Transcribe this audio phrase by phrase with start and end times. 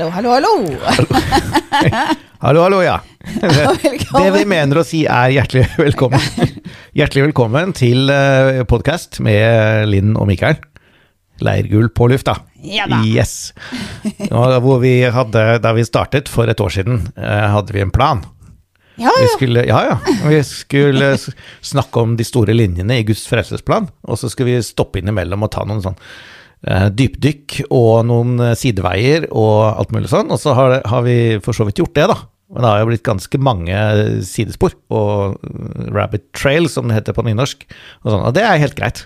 [0.00, 0.78] Hallo, hallo, hallo.
[2.38, 3.00] Hallo, hallo, ja.
[3.82, 4.24] Velkommen.
[4.24, 6.22] Det vi mener å si er hjertelig velkommen.
[6.96, 8.08] Hjertelig velkommen til
[8.70, 10.56] podkast med Linn og Mikael.
[11.44, 12.38] Leirgull på lufta.
[12.64, 13.02] Ja da.
[13.04, 13.52] Yes.
[14.32, 18.24] Hvor vi hadde, da vi startet for et år siden, eh, hadde vi en plan.
[18.96, 19.36] Ja, Vi ja.
[19.36, 20.00] skulle, ja, ja.
[20.24, 21.12] Vi skulle
[21.60, 25.52] snakke om de store linjene i Guds frelsesplan, og så skulle vi stoppe innimellom og
[25.52, 26.39] ta noen sånn eh,
[26.92, 31.56] dypdykk og noen eh, sideveier og alt mulig sånn, og så har, har vi for
[31.56, 32.18] så vidt gjort det, da.
[32.50, 33.80] Men det har jo blitt ganske mange
[34.26, 37.64] sidespor, og eh, rabbit trail, som det heter på nynorsk,
[38.04, 39.04] og sånn, og det er helt greit.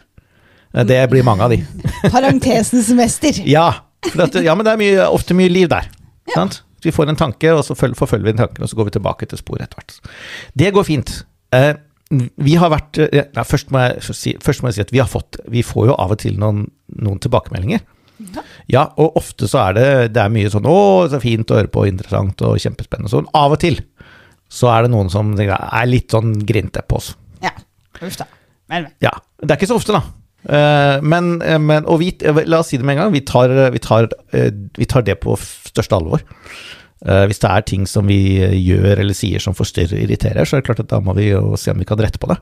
[0.74, 1.60] Eh, Det blir mange av de.
[2.14, 3.38] Parentesens mester.
[3.46, 3.68] Ja,
[4.10, 5.86] for at, ja men det er mye, ofte mye liv der.
[6.34, 6.62] Sant?
[6.84, 9.28] Vi får en tanke, og så forfølger vi den tanken, og så går vi tilbake
[9.30, 9.94] til sporet etter hvert.
[10.58, 11.12] Det går fint.
[11.54, 11.70] Eh,
[12.12, 15.08] vi har vært eh, ja, først, må si, først må jeg si at vi har
[15.10, 16.66] fått Vi får jo av og til noen,
[17.00, 17.84] noen tilbakemeldinger.
[18.70, 20.76] Ja, og ofte så er det, det er mye sånn 'Å,
[21.10, 23.10] så fint å høre på, interessant og kjempespennende'.
[23.10, 23.80] Sånn av og til
[24.54, 27.14] så er det noen som er litt sånn grinte på oss.
[27.42, 27.50] Ja.
[27.98, 28.28] Uff da.
[28.70, 28.92] Men, men.
[29.02, 29.10] Ja,
[29.42, 30.04] det er ikke så ofte, da.
[30.44, 33.50] Eh, men, eh, men og vi, la oss si det med en gang, vi tar,
[33.74, 36.22] vi tar, vi tar det på største alvor.
[37.04, 40.48] Eh, hvis det er ting som vi eh, gjør eller sier som forstyrrer og irriterer,
[40.48, 42.30] så er det klart at da må vi jo se om vi kan rette på
[42.32, 42.38] det.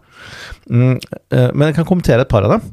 [0.71, 0.97] Mm,
[1.35, 2.73] eh, men jeg kan kommentere et par av dem.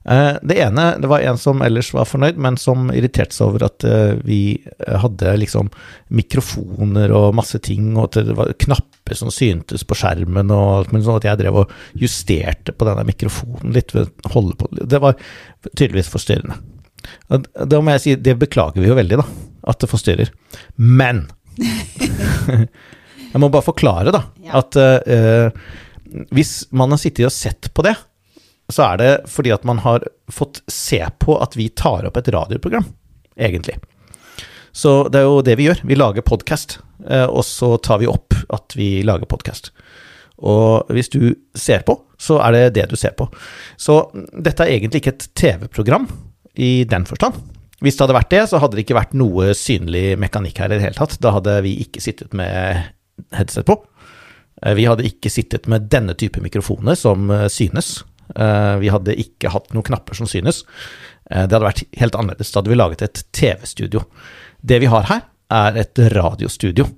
[0.00, 3.84] Det ene, det var en som ellers var fornøyd, men som irriterte seg over at
[4.24, 4.56] vi
[4.88, 5.68] hadde liksom
[6.16, 10.94] mikrofoner og masse ting, og at det var knapper som syntes på skjermen, og alt
[10.94, 13.92] mulig sånn at jeg drev og justerte på denne mikrofonen litt
[14.32, 15.20] holde på Det var
[15.68, 16.56] tydeligvis forstyrrende.
[17.28, 19.28] Da må jeg si, det beklager vi jo veldig, da,
[19.68, 20.30] at det forstyrrer.
[20.76, 21.26] Men
[23.32, 24.58] Jeg må bare forklare, da, Ja.
[24.62, 25.50] at uh,
[26.34, 27.94] hvis man har sittet og sett på det,
[28.70, 32.30] så er det fordi at man har fått se på at vi tar opp et
[32.34, 32.86] radioprogram,
[33.38, 33.76] egentlig.
[34.74, 35.80] Så det er jo det vi gjør.
[35.86, 36.76] Vi lager podkast,
[37.06, 39.72] og så tar vi opp at vi lager podkast.
[40.38, 43.26] Og hvis du ser på, så er det det du ser på.
[43.78, 46.06] Så dette er egentlig ikke et TV-program
[46.58, 47.34] i den forstand.
[47.80, 50.76] Hvis det hadde vært det, så hadde det ikke vært noe synlig mekanikk her i
[50.78, 51.14] det hele tatt.
[51.22, 52.82] Da hadde vi ikke sittet med
[53.36, 53.78] headset på.
[54.62, 58.02] Eh, Vi hadde ikke sittet med denne type mikrofoner som eh, synes.
[58.36, 60.64] Eh, Vi hadde ikke hatt noen knapper som synes.
[61.30, 62.50] Det hadde vært helt annerledes.
[62.50, 64.00] Da hadde vi laget et TV-studio.
[64.66, 65.20] Det vi har her,
[65.50, 66.88] er et radiostudio,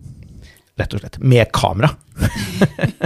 [0.80, 1.18] rett og slett.
[1.20, 1.90] Med kamera.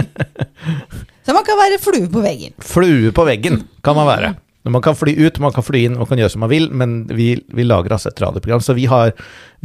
[1.27, 2.53] Så man kan være flue på veggen.
[2.63, 4.29] Flue på veggen kan man være.
[4.73, 6.95] Man kan fly ut, man kan fly inn, man kan gjøre som man vil, men
[7.13, 8.63] vi, vi lager altså et radioprogram.
[8.65, 9.11] Så vi har,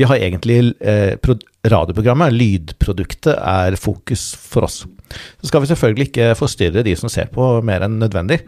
[0.00, 4.82] vi har egentlig eh, pro- radioprogrammet, lydproduktet, er fokus for oss.
[5.40, 8.40] Så skal vi selvfølgelig ikke forstyrre de som ser på mer enn nødvendig,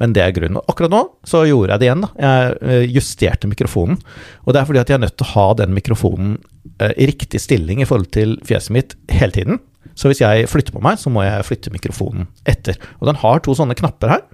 [0.00, 0.58] men det er grunnen.
[0.66, 2.02] Akkurat nå så gjorde jeg det igjen.
[2.02, 2.10] da.
[2.18, 4.00] Jeg eh, justerte mikrofonen,
[4.42, 6.32] og det er fordi at jeg er nødt til å ha den mikrofonen
[6.80, 9.60] eh, i riktig stilling i forhold til fjeset mitt hele tiden.
[9.94, 12.74] Så hvis jeg flytter på meg, så må jeg flytte mikrofonen etter.
[12.98, 14.24] Og den har to sånne knapper her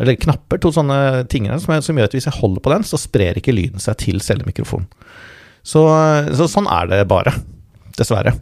[0.00, 3.00] eller knapper, to sånne ting som, som gjør at hvis jeg holder på den, så
[3.00, 4.88] sprer ikke lyden seg til selve mikrofonen.
[5.62, 5.82] Så,
[6.34, 7.34] så sånn er det bare,
[7.98, 8.32] dessverre.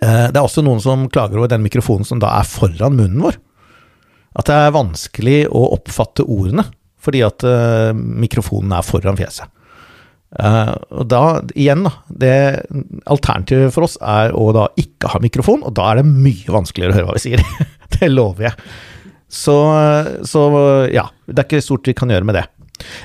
[0.00, 3.22] Eh, Det er også noen som klager over den mikrofonen som da er foran munnen
[3.22, 3.38] vår.
[4.40, 6.64] At det er vanskelig å oppfatte ordene,
[7.00, 9.50] fordi at eh, mikrofonen er foran fjeset.
[10.38, 11.22] Eh, og da,
[11.58, 12.34] igjen, da, det
[13.10, 16.94] alternativet for oss er å da ikke ha mikrofon, og da er det mye vanskeligere
[16.94, 17.44] å høre hva vi sier.
[17.98, 18.70] det lover jeg.
[19.30, 19.56] Så,
[20.26, 20.40] så
[20.90, 22.46] ja, det er ikke stort vi kan gjøre med det.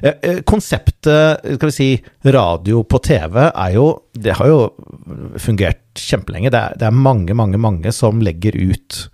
[0.02, 1.90] Eh, eh, Konseptet, skal vi si,
[2.34, 4.60] radio på TV er jo Det har jo
[5.42, 6.52] fungert kjempelenge.
[6.54, 9.06] Det er, det er mange, mange, mange som legger ut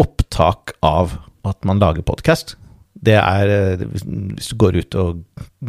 [0.00, 2.56] opptak av at man lager podkast.
[3.00, 5.22] Det er eh, Hvis du går ut og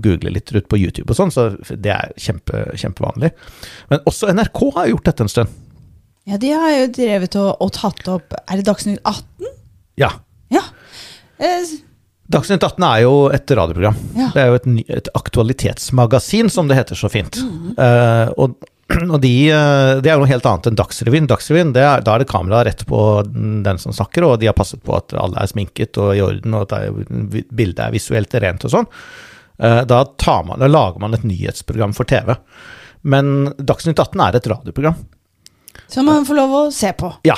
[0.03, 3.31] googler litt rundt på YouTube og sånn, så det er kjempe, kjempevanlig.
[3.91, 5.59] Men også NRK har gjort dette en stund.
[6.29, 9.47] Ja, de har jo drevet og, og tatt opp Er det Dagsnytt 18?
[9.97, 10.11] Ja.
[10.51, 10.61] Ja.
[11.41, 11.71] Eh,
[12.31, 13.95] Dagsnytt 18 er jo et radioprogram.
[14.15, 14.29] Ja.
[14.31, 14.67] Det er jo et,
[15.01, 17.39] et aktualitetsmagasin, som det heter så fint.
[17.77, 18.59] Eh, og
[18.91, 21.27] og de, eh, det er jo noe helt annet enn Dagsrevyen.
[21.29, 22.99] Dagsrevyen, Da er det kamera rett på
[23.31, 26.55] den som snakker, og de har passet på at alle er sminket og i orden,
[26.57, 28.89] og at er, bildet er visuelt rent og sånn.
[29.63, 32.35] Eh, Da, tar man, da lager man et nyhetsprogram for TV.
[33.03, 34.95] Men Dagsnytt 18 er et radioprogram.
[35.87, 37.13] som man får lov å se på.
[37.27, 37.35] Ja.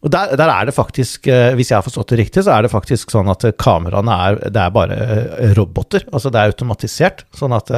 [0.00, 2.64] Og der, der er det faktisk, eh, hvis jeg har forstått det riktig, så er
[2.64, 6.06] det faktisk sånn at eh, kameraene er, det er bare eh, roboter.
[6.08, 7.26] Altså det er automatisert.
[7.36, 7.68] Sånn at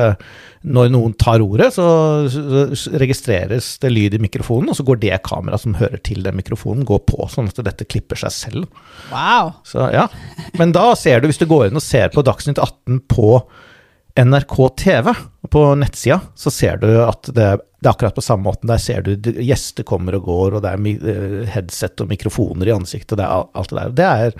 [0.62, 1.86] når noen tar ordet, så
[2.30, 6.38] så registreres det lyd i mikrofonen, og så går det kameraet som hører til den
[6.38, 7.26] mikrofonen, går på.
[7.32, 8.86] Sånn at dette klipper seg selv.
[9.10, 9.56] Wow.
[9.66, 10.06] Så ja.
[10.60, 13.34] Men da ser du, hvis du går inn og ser på Dagsnytt 18 på
[14.22, 15.10] NRK TV,
[15.50, 18.70] på nettsida, så ser du at det, det er akkurat på samme måten.
[18.70, 22.76] Der ser du gjester kommer og går, og det er eh, headset og mikrofoner i
[22.76, 23.96] ansiktet, og det er alt det der.
[23.98, 24.36] Det er,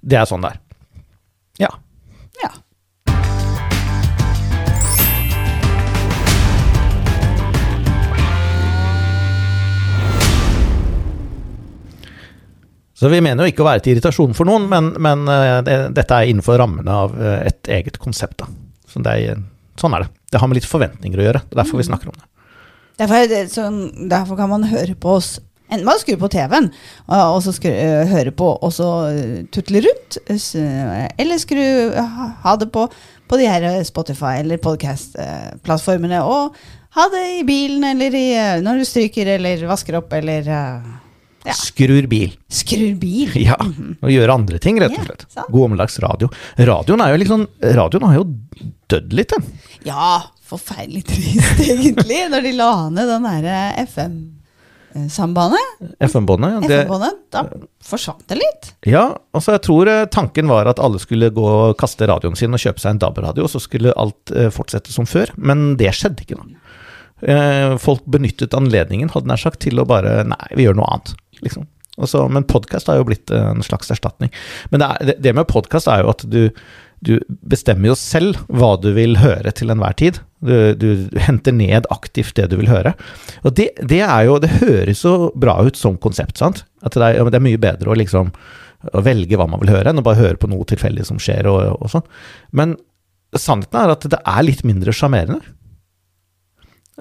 [0.00, 0.62] det er sånn det er.
[1.60, 1.68] Ja.
[2.40, 2.50] Ja.
[12.96, 15.76] Så vi mener jo ikke å være til irritasjon for noen, men, men eh, det,
[16.00, 18.40] dette er innenfor rammene av eh, et eget konsept.
[18.40, 18.48] Da.
[18.88, 19.44] Så det er,
[19.76, 20.10] sånn er det.
[20.32, 21.44] Det har med litt forventninger å gjøre.
[21.44, 22.24] Det er derfor vi snakker om det.
[22.98, 25.36] Derfor, er sånn, derfor kan man høre på oss
[25.68, 26.70] Enten man skrur på TV-en
[27.12, 30.16] og så skru, øh, høre på og så øh, tutle rundt.
[30.32, 31.60] øh, Eller skru,
[31.92, 32.86] ha, det på,
[33.28, 36.22] på de her Spotify eller podcast-plattformene.
[36.24, 36.56] Og
[36.96, 38.24] ha det i bilen eller i,
[38.64, 40.48] når du stryker eller vasker opp eller
[41.46, 41.54] Ja.
[41.54, 42.32] Skrur bil.
[42.50, 43.30] skrur bil.
[43.40, 45.22] Ja, og gjøre andre ting, rett og slett.
[45.36, 46.28] Ja, God omlags radio.
[46.58, 47.44] Radioen er jo liksom
[47.76, 48.24] Radioen har jo
[48.90, 49.46] dødd litt, den.
[49.86, 50.18] Ja,
[50.48, 55.74] forferdelig trist egentlig, når de la ned den derre FM-sambandet.
[56.08, 56.56] FM-båndet.
[56.56, 57.20] ja, FM-båndet.
[57.34, 57.44] Da
[57.88, 58.70] forsvant det litt.
[58.88, 59.04] Ja,
[59.36, 62.62] altså jeg tror eh, tanken var at alle skulle gå og kaste radioen sin og
[62.62, 65.32] kjøpe seg en DAB-radio, og så skulle alt eh, fortsette som før.
[65.40, 66.68] Men det skjedde ikke, da.
[67.18, 71.16] Eh, folk benyttet anledningen, hadde nær sagt, til å bare Nei, vi gjør noe annet,
[71.42, 71.66] liksom.
[71.98, 74.30] Også, men podkast har jo blitt eh, en slags erstatning.
[74.70, 76.44] Men det, er, det med podkast er jo at du,
[77.02, 80.20] du bestemmer jo selv hva du vil høre til enhver tid.
[80.38, 82.92] Du, du henter ned aktivt det du vil høre.
[83.42, 86.62] Og det, det er jo Det høres så bra ut som konsept, sant?
[86.86, 88.30] At det er, det er mye bedre å liksom
[88.94, 91.48] å velge hva man vil høre, enn å bare høre på noe tilfeldig som skjer
[91.50, 92.04] og, og sånn.
[92.54, 92.76] Men
[93.34, 95.40] sannheten er at det er litt mindre sjarmerende.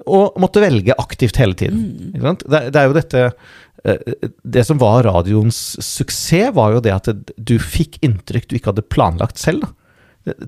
[0.06, 2.14] Å måtte velge aktivt hele tiden.
[2.22, 2.44] Sant?
[2.46, 7.10] Det, det er jo dette eh, Det som var radioens suksess, var jo det at
[7.38, 9.66] du fikk inntrykk du ikke hadde planlagt selv.
[9.66, 9.74] Da.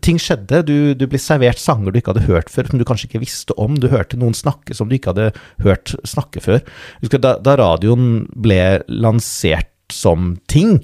[0.06, 3.10] Ting skjedde, du, du ble servert sanger du ikke hadde hørt før, som du kanskje
[3.10, 3.78] ikke visste om.
[3.80, 5.32] Du hørte noen snakke som du ikke hadde
[5.66, 6.64] hørt snakke før.
[7.06, 10.78] Da, da radioen ble lansert som ting,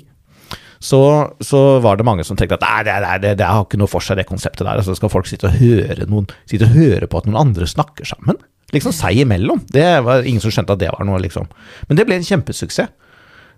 [0.85, 0.99] så,
[1.41, 3.89] så var det mange som tenkte at nei, det, det, det, det har ikke noe
[3.89, 4.77] for seg, det konseptet der.
[4.77, 8.07] Altså skal folk sitte og høre, noen, sitte og høre på at noen andre snakker
[8.07, 8.37] sammen?
[8.73, 9.63] Liksom seg imellom.
[9.71, 11.47] Det var ingen som skjønte at det var noe, liksom.
[11.89, 12.93] Men det ble en kjempesuksess.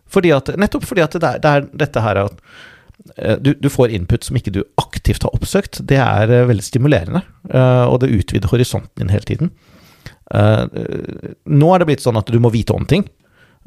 [0.08, 2.38] Fordi at, nettopp fordi at det er, det er dette her at
[3.40, 5.82] du, du får input som ikke du aktivt har oppsøkt.
[5.88, 9.54] Det er eh, veldig stimulerende, eh, og det utvider horisonten din hele tiden.
[10.34, 13.06] Eh, eh, nå er det blitt sånn at du må vite om ting,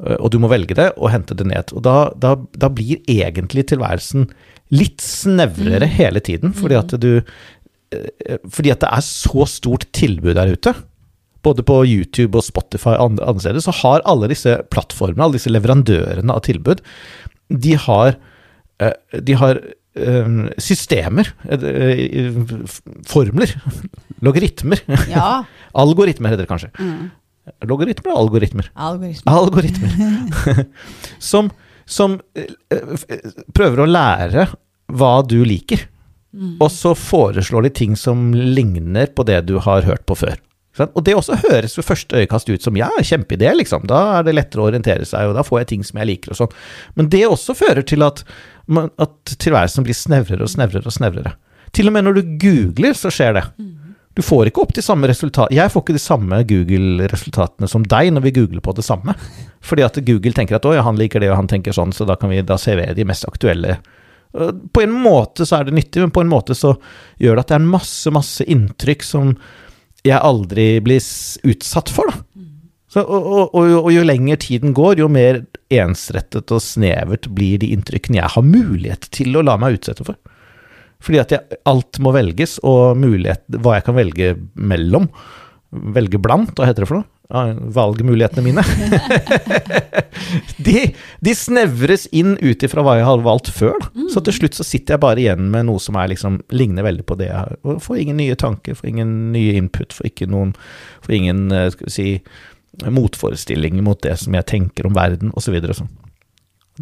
[0.03, 1.73] eh, og du må velge det og hente det ned.
[1.75, 4.29] Og da, da, da blir egentlig tilværelsen
[4.75, 10.37] litt snevrere hele tiden, fordi at du eh, Fordi at det er så stort tilbud
[10.37, 10.75] der ute
[11.45, 15.51] både på YouTube og Spotify og andre, steder, så har alle disse plattformene, alle disse
[15.51, 16.83] leverandørene av tilbud,
[17.49, 18.19] de har, eh,
[19.29, 19.59] de har
[19.95, 22.37] eh, systemer, eh,
[23.07, 23.55] formler,
[24.25, 25.43] logaritmer, Ja.
[25.83, 26.71] algoritmer heter det kanskje.
[26.79, 27.09] Mm.
[27.65, 28.69] Logaritmer og algoritmer?
[28.75, 29.33] Algoritmer.
[29.33, 30.65] Algoritmer.
[31.31, 31.51] som
[31.91, 34.45] som eh, eh, prøver å lære
[34.91, 35.87] hva du liker,
[36.63, 40.37] og så foreslår de ting som ligner på det du har hørt på før.
[40.79, 43.83] Og det også høres ved første øyekast ut som ja, kjempeidé, liksom.
[43.91, 46.31] Da er det lettere å orientere seg, og da får jeg ting som jeg liker
[46.31, 46.55] og sånn.
[46.95, 48.23] Men det også fører til at,
[48.69, 51.35] at tilværelsen blir snevrere og snevrere og snevrere.
[51.75, 53.45] Til og med når du googler, så skjer det.
[54.17, 55.55] Du får ikke opp de samme resultatene.
[55.55, 59.15] Jeg får ikke de samme Google-resultatene som deg når vi googler på det samme.
[59.67, 62.07] Fordi at Google tenker at å ja, han liker det, og han tenker sånn, så
[62.07, 63.79] da kan vi da servere de mest aktuelle.
[64.31, 66.75] På en måte så er det nyttig, men på en måte så
[67.19, 69.33] gjør det at det er en masse, masse inntrykk som
[70.07, 71.03] jeg aldri blir
[71.51, 72.47] utsatt for, da.
[72.91, 77.61] Så, og, og, og, og jo lenger tiden går, jo mer ensrettet og snevert blir
[77.61, 80.19] de inntrykkene jeg har mulighet til å la meg utsette for.
[81.01, 85.07] Fordi at jeg, alt må velges, og mulighet, hva jeg kan velge mellom.
[85.71, 87.07] Velge blant, hva heter det for noe?
[87.31, 88.63] Valgmulighetene mine.
[90.67, 90.81] de,
[91.23, 93.79] de snevres inn ut ifra hva jeg har valgt før.
[94.11, 97.07] Så til slutt så sitter jeg bare igjen med noe som er liksom, ligner veldig
[97.07, 97.79] på det jeg har.
[97.87, 100.11] Får ingen nye tanker, får ingen nye input, får
[101.01, 102.09] Får ingen, eh, skal vi si,
[102.79, 105.57] motforestillinger mot det som jeg tenker om verden, osv.
[105.75, 105.91] Sånn.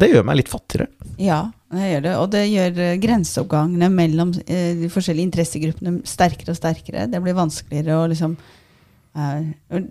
[0.00, 0.88] Det gjør meg litt fattigere.
[1.20, 1.40] Ja,
[1.74, 2.12] det gjør det.
[2.22, 7.08] Og det gjør eh, grenseoppgangene mellom eh, de forskjellige interessegruppene sterkere og sterkere.
[7.10, 8.36] Det blir vanskeligere å liksom
[9.18, 9.82] eh,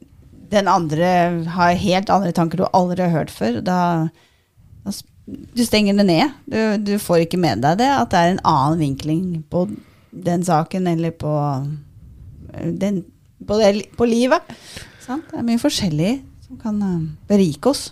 [0.50, 1.12] Den andre
[1.54, 3.60] har helt andre tanker du aldri har hørt før.
[3.62, 4.10] Da,
[4.88, 4.96] da
[5.28, 6.40] Du stenger det ned.
[6.48, 9.68] Du, du får ikke med deg det, at det er en annen vinkling på
[10.10, 11.32] den saken eller på,
[12.82, 13.04] den,
[13.46, 14.56] på, det, på livet.
[15.10, 15.26] Sant?
[15.32, 16.14] Det er mye forskjellig
[16.46, 16.98] som kan eh,
[17.30, 17.90] berike oss.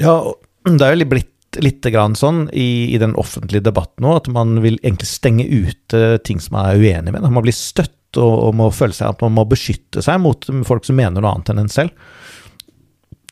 [0.00, 0.16] Ja,
[0.64, 1.30] det er jo blitt
[1.62, 6.16] litt grann sånn i, i den offentlige debatten nå, at man vil egentlig stenge ute
[6.26, 7.28] ting som man er uenig med.
[7.28, 10.86] Man blir støtt og, og må føle seg at man må beskytte seg mot folk
[10.86, 11.94] som mener noe annet enn en selv.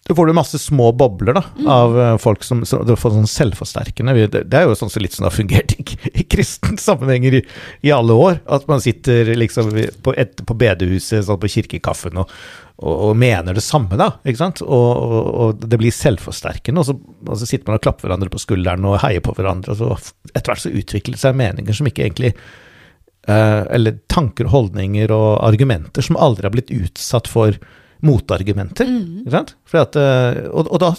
[0.03, 4.17] Da får du masse små bobler da, av eh, folk som får sånn selvforsterkende.
[4.27, 5.85] Det, det er jo sånn, så litt sånn det har fungert i,
[6.19, 7.43] i kristne sammenhenger i,
[7.87, 8.41] i alle år.
[8.51, 9.71] At man sitter liksom
[10.03, 12.35] på, et, på bedehuset, sånn på kirkekaffen, og,
[12.83, 14.09] og, og mener det samme, da.
[14.27, 14.63] ikke sant?
[14.65, 18.43] Og, og, og det blir selvforsterkende, så, og så sitter man og klapper hverandre på
[18.43, 21.89] skulderen og heier på hverandre, og så etter hvert så utvikler det seg meninger som
[21.89, 27.57] ikke egentlig eh, Eller tanker, holdninger og argumenter som aldri har blitt utsatt for
[28.03, 28.89] motargumenter.
[29.23, 29.55] Ikke sant?
[29.79, 30.91] At, eh, og, da,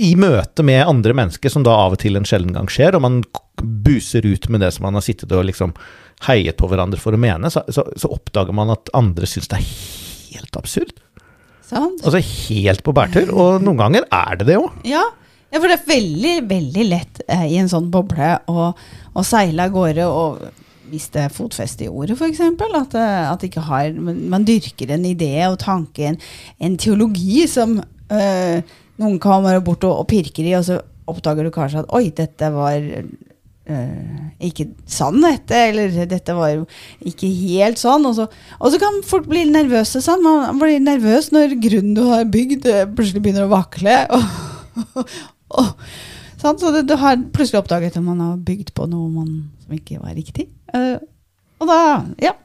[0.00, 3.04] I møte med andre mennesker, som da av og til en sjelden gang skjer, og
[3.04, 3.22] man
[3.60, 5.76] buser ut med det som man har sittet og liksom
[6.24, 9.60] heiet på hverandre for å mene, så, så, så oppdager man at andre syns det
[9.60, 9.72] er
[10.28, 10.94] helt absurd.
[11.68, 12.00] Sant?
[12.04, 13.32] Altså helt på bærtur.
[13.34, 14.70] Og noen ganger er det det òg.
[14.88, 15.04] Ja.
[15.52, 19.68] ja, for det er veldig, veldig lett eh, i en sånn boble å, å seile
[19.68, 20.48] av gårde og
[20.88, 22.40] miste fotfeste i ordet, f.eks.
[22.40, 26.20] At, eh, at ikke har, man, dyrker en idé og tanke, en,
[26.64, 28.64] en teologi som eh,
[28.98, 32.48] noen kommer bort og, og pirker i, og så oppdager du kanskje at oi, dette
[32.52, 32.84] var
[33.68, 36.66] eh, ikke dette, eller dette var jo
[37.06, 38.06] ikke helt sånn.
[38.08, 40.02] Og så, og så kan folk bli nervøse.
[40.04, 40.24] Sånn.
[40.24, 44.00] Man blir nervøs når grunnen du har bygd, eh, plutselig begynner å vakle.
[44.78, 45.08] Og,
[45.58, 45.70] og,
[46.38, 46.58] sånn.
[46.60, 49.32] Så det, du har plutselig oppdaget at man har bygd på noe man,
[49.64, 50.46] som ikke var riktig.
[50.70, 51.00] Uh,
[51.58, 51.78] og da
[52.22, 52.36] Ja.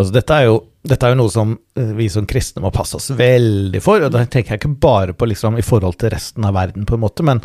[0.00, 2.96] Altså, dette, er jo, dette er jo noe som eh, vi som kristne må passe
[2.98, 4.06] oss veldig for.
[4.06, 6.96] og Da tenker jeg ikke bare på liksom, i forhold til resten av verden, på
[6.96, 7.42] en måte, men,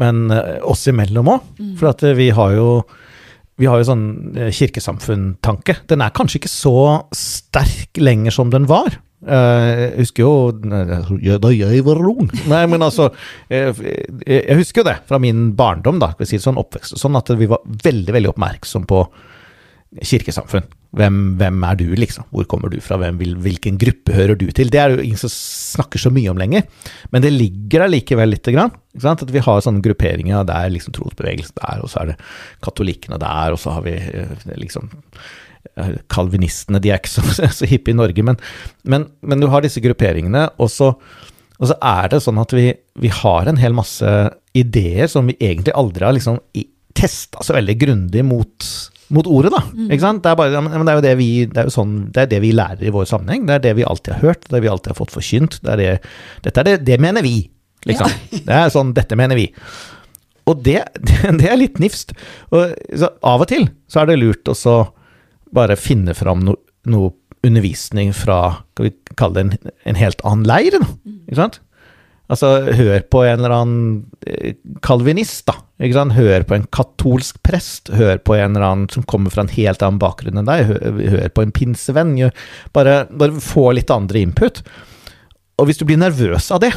[0.00, 1.48] men eh, oss imellom òg.
[1.80, 2.68] For at eh, vi har jo
[3.54, 4.06] vi har jo sånn
[4.50, 5.76] kirkesamfunntanke.
[5.86, 6.78] Den er kanskje ikke så
[7.14, 8.96] sterk lenger som den var.
[9.24, 10.32] Jeg husker jo
[11.24, 13.06] ja, Da jeg var ung Nei, men altså
[13.48, 17.16] Jeg husker jo det fra min barndom, da, skal vi si sånn oppvekst, og sånn
[17.16, 19.00] at vi var veldig, veldig oppmerksom på
[20.02, 20.64] kirkesamfunn.
[20.94, 22.24] Hvem, hvem er du, liksom?
[22.34, 22.96] Hvor kommer du fra?
[23.02, 24.70] Hvem, vil- hvilken gruppe hører du til?
[24.70, 26.62] Det er jo ingen som snakker så mye om lenger,
[27.10, 28.70] men det ligger der likevel lite grann.
[29.02, 32.16] At vi har sånne grupperinger, det er liksom trosbevegelsen der, og så er det
[32.62, 34.90] katolikkene der, og så har vi eh, liksom
[35.76, 37.26] eh, Kalvinistene, de er ikke så,
[37.58, 38.38] så hippe i Norge, men,
[38.86, 40.92] men, men du har disse grupperingene, og så,
[41.58, 42.68] og så er det sånn at vi,
[43.02, 44.14] vi har en hel masse
[44.54, 46.38] ideer som vi egentlig aldri har liksom
[46.94, 48.68] testa så veldig grundig mot,
[49.14, 49.62] mot ordet, da.
[49.88, 50.22] Ikke sant?
[50.24, 52.40] Det er, bare, det er jo det vi, det er jo sånn, det er det
[52.44, 53.48] vi lærer i vår sammenheng.
[53.48, 55.58] Det er det vi alltid har hørt, det er det vi alltid har fått forkynt.
[55.64, 55.90] Det er det,
[56.46, 57.36] dette er det, det mener vi,
[57.88, 58.14] liksom.
[58.46, 59.48] Det er sånn, dette mener vi.
[60.50, 60.80] Og det,
[61.40, 62.14] det er litt nifst.
[62.54, 64.78] Og, så av og til så er det lurt å så
[65.54, 66.56] bare finne fram no,
[66.90, 67.12] noe
[67.44, 70.78] undervisning fra skal vi kalle det en, en helt annen leir.
[70.80, 70.88] Da,
[71.28, 71.60] ikke sant?
[72.32, 73.88] Altså, hør på en eller annen
[74.26, 74.54] eh,
[74.84, 75.58] kalvinist, da.
[75.82, 76.16] Ikke sant?
[76.16, 77.92] Hør på en katolsk prest.
[77.92, 80.72] Hør på en eller annen som kommer fra en helt annen bakgrunn enn deg.
[81.04, 82.16] Hør, på en pinsevenn.
[82.76, 84.62] Bare, bare få litt andre input.
[85.60, 86.72] Og hvis du blir nervøs av det,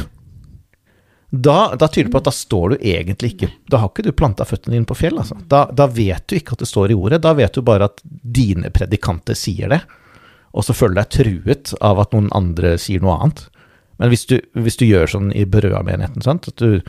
[1.30, 4.14] da, da tyder det på at da står du egentlig ikke Da har ikke du
[4.16, 5.36] planta føttene dine på fjell, altså.
[5.48, 7.20] Da, da vet du ikke at det står i ordet.
[7.24, 9.82] Da vet du bare at dine predikanter sier det,
[10.56, 13.44] og så føler du deg truet av at noen andre sier noe annet.
[13.98, 16.80] Men hvis du, hvis du gjør sånn i Berøa-menigheten, sant, at du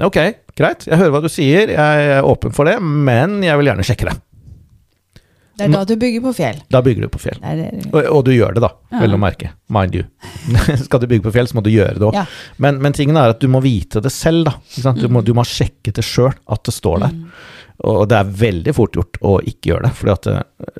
[0.00, 0.16] Ok,
[0.56, 3.84] greit, jeg hører hva du sier, jeg er åpen for det, men jeg vil gjerne
[3.84, 4.14] sjekke det.
[5.52, 6.62] Det er da du bygger på fjell.
[6.72, 7.36] Da bygger du på fjell.
[7.42, 7.90] Det det.
[7.92, 9.02] Og, og du gjør det, da, Ja.
[9.02, 9.50] vel å merke.
[9.68, 10.06] Mind you.
[10.86, 12.16] Skal du bygge på fjell, så må du gjøre det òg.
[12.16, 12.24] Ja.
[12.56, 14.56] Men, men tingen er at du må vite det selv, da.
[14.96, 17.14] Du, må, du må sjekke det sjøl, at det står der.
[17.92, 20.38] Og det er veldig fort gjort å ikke gjøre det, for det,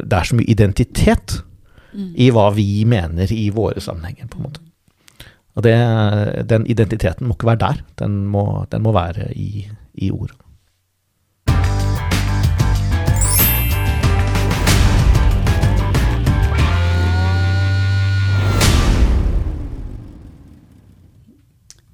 [0.09, 1.37] det er så mye identitet
[2.17, 4.65] i hva vi mener i våre sammenhenger, på en måte.
[5.53, 5.75] Og det,
[6.49, 10.39] den identiteten må ikke være der, den må, den må være i, i ordet.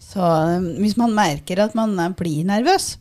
[0.09, 2.97] Så um, hvis man merker at man eh, blir nervøs,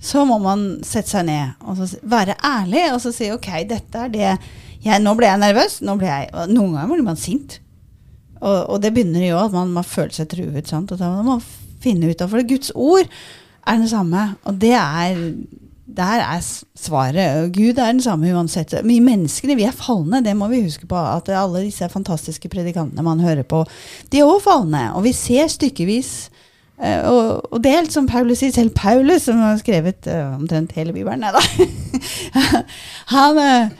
[0.00, 4.12] så må man sette seg ned og være ærlig og så si ok, dette er
[4.14, 5.80] det jeg, Nå ble jeg nervøs.
[5.82, 7.58] Ble jeg, noen ganger blir man sint.
[8.40, 10.70] Og, og det begynner jo at man, man føler seg truet.
[10.70, 10.92] Sant?
[10.94, 11.46] Og da må man
[11.82, 13.06] finne ut av For Guds ord
[13.68, 14.28] er det samme.
[14.48, 15.18] Og det er
[15.98, 16.40] der er
[16.76, 17.52] svaret.
[17.56, 18.74] Gud er den samme uansett.
[18.84, 20.96] Vi menneskene vi er falne, det må vi huske på.
[20.96, 23.64] At alle disse fantastiske predikantene man hører på,
[24.12, 24.82] de er også falne.
[24.94, 26.30] Og vi ser stykkevis
[26.78, 28.52] Og, og, og delt, som Paulus sier.
[28.54, 31.40] Selv Paulus, som har skrevet eh, omtrent hele Bibelen, nei da.
[33.14, 33.72] han, eh,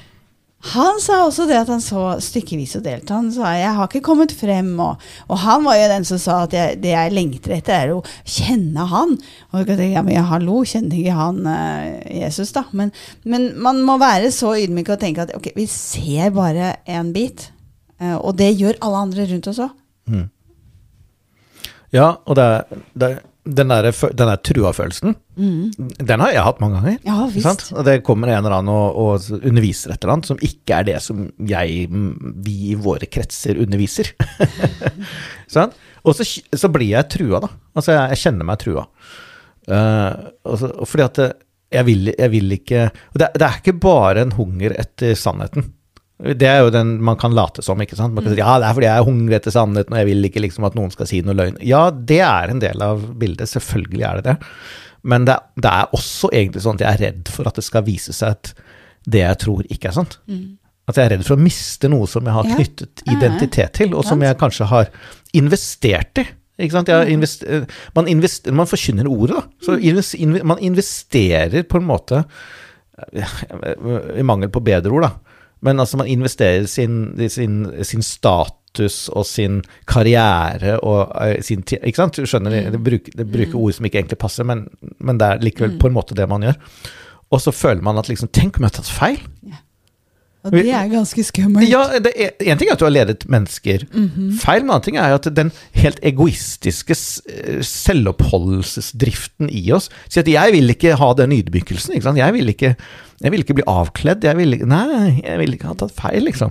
[0.58, 3.10] Han sa også det at han så stykkevis og delt.
[3.14, 4.98] Han sa 'jeg har ikke kommet frem', og,
[5.28, 8.02] og han var jo den som sa at jeg, det jeg lengter etter, er å
[8.26, 9.14] kjenne han.
[9.52, 12.64] Og jeg ja, men hallo, kjenner ikke han uh, Jesus, da?
[12.72, 12.90] Men,
[13.24, 17.52] men, man må være så ydmyk og tenke at ok, vi ser bare en bit.
[18.02, 19.70] Uh, og det gjør alle andre rundt oss òg.
[20.10, 20.28] Mm.
[21.92, 22.64] Ja, og det er,
[22.98, 25.88] det er den der, den der trua-følelsen, mm.
[26.04, 26.98] den har jeg hatt mange ganger.
[27.06, 27.70] Ja, visst.
[27.72, 30.88] Og det kommer en eller annen og, og, underviser et eller annet som ikke er
[30.90, 31.86] det som jeg,
[32.44, 34.12] vi i våre kretser underviser.
[35.54, 35.74] sånn?
[36.04, 37.52] Og så, så, blir jeg trua, da.
[37.74, 38.86] Altså, jeg, jeg kjenner meg trua.
[39.68, 40.12] Uh,
[40.48, 41.22] også, fordi at
[41.68, 45.72] jeg vil, jeg vil ikke det, det, er ikke bare en hunger etter sannheten.
[46.18, 47.78] Det er jo den man kan late som.
[47.82, 48.14] ikke sant?
[48.14, 50.26] Man kan si, ja, det er fordi jeg er hungrig etter sannheten, og jeg vil
[50.26, 51.60] ikke liksom at noen skal si noe løgn.
[51.62, 53.50] Ja, det er en del av bildet.
[53.52, 54.52] Selvfølgelig er det det.
[55.08, 57.86] Men det, det, er også egentlig sånn at jeg er redd for at det skal
[57.86, 58.50] vise seg at
[59.08, 60.18] det jeg tror, ikke er sant.
[60.26, 60.58] Mm.
[60.90, 63.14] At jeg er redd for å miste noe som jeg har knyttet ja.
[63.14, 64.90] identitet til, og som jeg kanskje har
[65.38, 66.26] investert i.
[66.58, 66.74] Mm.
[67.14, 69.46] Invester, man, invester, man, forkynner ordet, da.
[69.62, 70.40] Så mm.
[70.50, 72.24] man investerer på en måte
[74.18, 75.27] I mangel på bedre ord, da
[75.64, 79.60] men altså, man investerer sin, sin, sin status og sin
[79.90, 82.18] karriere og uh, sin Ikke sant?
[82.18, 83.62] Du skjønner, det, bruker, det bruker mm.
[83.62, 84.66] ord som ikke egentlig passer, men,
[84.98, 85.80] men, det er likevel mm.
[85.82, 86.60] på en måte det man gjør.
[87.34, 89.18] Og så føler man at liksom Tenk om jeg har tatt feil?
[89.48, 89.62] Ja.
[90.46, 91.66] Og det er ganske skummelt.
[91.66, 94.38] Ja, Én ting er at du har ledet mennesker mm -hmm.
[94.38, 96.94] feil, men en annen ting er at den helt egoistiske
[97.28, 101.94] eh, selvoppholdelsesdriften i oss sier at 'jeg vil ikke ha den ydmykelsen'.
[101.94, 102.16] ikke?
[102.16, 102.76] Jeg vil ikke,
[103.20, 104.24] jeg vil ikke bli avkledd.
[104.24, 106.50] Jeg vil, nei, jeg vil ikke ha tatt feil, liksom.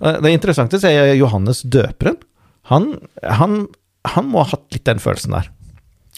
[0.00, 0.88] Det er interessant å se
[1.18, 2.16] Johannes døperen
[2.70, 2.92] han,
[3.26, 3.64] han,
[4.08, 5.50] han må ha hatt litt den følelsen der.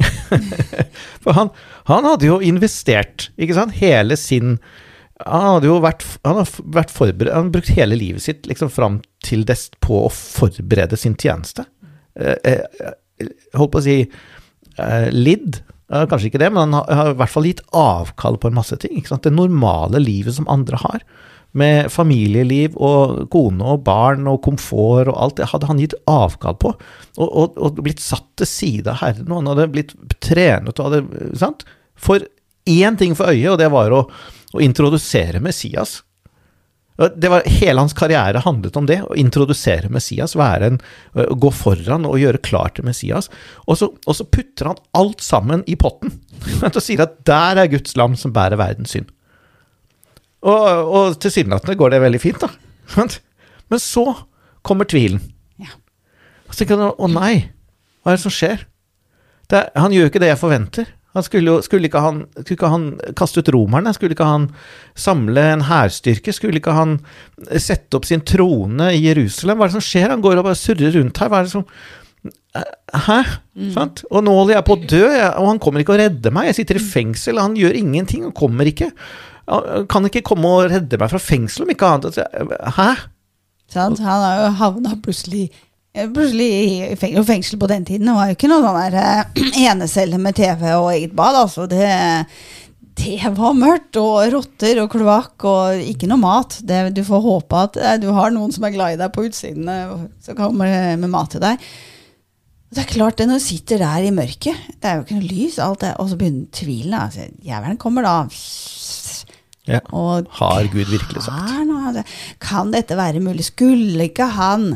[1.23, 1.51] For han,
[1.89, 4.55] han, hadde jo investert, ikke sant, hele sin
[5.21, 8.73] Han hadde jo vært, han hadde vært forberedt Han hadde brukt hele livet sitt liksom
[8.73, 11.67] fram til dest på å forberede sin tjeneste.
[12.17, 15.61] Eh, eh, holdt på å si eh, lidd.
[15.93, 18.81] Kanskje ikke det, men han har, har, i hvert fall gitt avkall på en masse
[18.81, 18.97] ting.
[18.97, 19.29] Ikke sant?
[19.29, 21.05] Det normale livet som andre har
[21.59, 26.57] med familieliv og kone og barn og komfort og alt det hadde han gitt avkall
[26.61, 26.73] på.
[27.19, 30.89] Og, og, og blitt satt til side av Herren, og han hadde blitt trenet og
[30.89, 31.67] hadde sant?
[32.01, 32.25] For
[32.69, 34.07] én ting for øyet, og det var å,
[34.53, 36.01] å introdusere Messias.
[36.97, 40.79] Var, hele hans karriere handlet om det, å introdusere Messias, en,
[41.13, 43.31] gå foran og gjøre klar til Messias.
[43.67, 46.15] Og så, og så putter han alt sammen i potten
[46.63, 49.11] og sier at der er Guds lam som bærer verdens synd.
[50.43, 52.51] Og, og tilsynelatende går det veldig fint, da.
[53.73, 54.07] Men så
[54.67, 55.23] kommer tvilen.
[55.63, 55.71] Ja.
[56.49, 57.47] Og så tenker han å nei,
[58.03, 58.67] hva er det som skjer?
[59.51, 60.91] Det, han gjør jo ikke det jeg forventer.
[61.13, 62.85] Han skulle, jo, skulle, ikke han, skulle ikke han
[63.19, 63.93] kaste ut romerne?
[63.93, 64.47] Skulle ikke han
[64.99, 66.33] samle en hærstyrke?
[66.33, 66.97] Skulle ikke han
[67.61, 69.61] sette opp sin trone i Jerusalem?
[69.61, 70.09] Hva er det som skjer?
[70.15, 71.29] Han går og bare surrer rundt her.
[71.33, 71.69] Hva er det som
[72.53, 73.19] Hæ?
[73.57, 73.77] Mm.
[74.13, 75.07] Og nå holder jeg på å dø,
[75.41, 76.51] og han kommer ikke og redder meg.
[76.51, 78.91] Jeg sitter i fengsel, han gjør ingenting, han kommer ikke.
[79.91, 82.23] Kan ikke komme og redde meg fra fengsel om ikke annet.
[82.79, 82.89] Hæ?
[83.73, 84.03] Sant?
[84.05, 85.51] Han har jo havna plutselig
[85.93, 86.47] Plutselig
[86.89, 88.07] i fengsel på den tiden.
[88.09, 91.37] Det var jo ikke noe sånn der uh, enecelle med TV og eget bad.
[91.37, 91.67] altså.
[91.69, 91.85] Det,
[92.97, 96.57] det var mørkt, og rotter og kloakk og ikke noe mat.
[96.65, 99.27] Det, du får håpe at uh, du har noen som er glad i deg på
[99.29, 99.69] utsiden,
[100.25, 101.61] som kommer med mat til deg.
[102.73, 105.29] Det er klart det når du sitter der i mørket, det er jo ikke noe
[105.29, 106.97] lys, alt det, og så begynner tvilen.
[106.97, 108.15] Altså, Jævelen kommer da
[109.69, 109.79] ja.
[109.95, 112.03] Og, Har Gud virkelig sagt?
[112.43, 113.47] Kan dette være mulig?
[113.47, 114.75] Skulle ikke han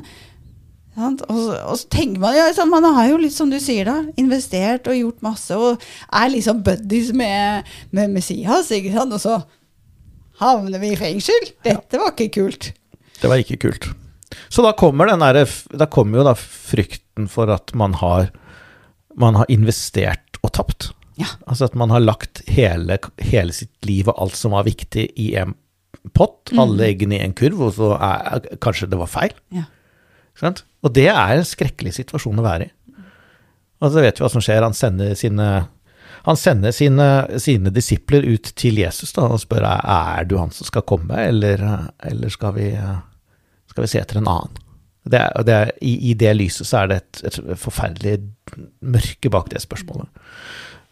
[0.96, 4.88] og, og, så tenker man ja, Man har jo litt, som du sier, da, investert
[4.88, 9.12] og gjort masse, og er liksom buddies med, med Messias, ikke sant?
[9.12, 9.36] Og så
[10.40, 11.52] havner vi i fengsel.
[11.66, 12.70] Dette var ikke kult.
[13.20, 13.90] Det var ikke kult.
[14.52, 15.44] Så da kommer, den der,
[15.76, 18.30] da kommer jo da frykten for at man har,
[19.20, 20.90] man har investert og tapt.
[21.20, 21.28] Ja.
[21.48, 25.32] Altså at man har lagt hele, hele, sitt liv og alt som var viktig, i
[25.40, 25.54] en
[26.16, 26.52] pott.
[26.52, 26.62] Mm.
[26.64, 29.36] Alle eggene i en kurv, og så er, kanskje det var feil.
[29.54, 29.66] Ja.
[30.84, 32.72] Og det er en skrekkelig situasjon å være i.
[33.84, 34.64] Og så vet vi hva som skjer.
[34.64, 35.48] Han sender sine,
[36.26, 37.08] han sender sine,
[37.42, 41.64] sine disipler ut til Jesus da, og spør er du han som skal komme, eller,
[42.04, 42.70] eller skal, vi,
[43.70, 44.62] skal, vi, se etter en annen.
[45.06, 48.16] Det er, det er, i, i, det lyset så er det et, et forferdelig
[48.82, 50.10] mørke bak det spørsmålet.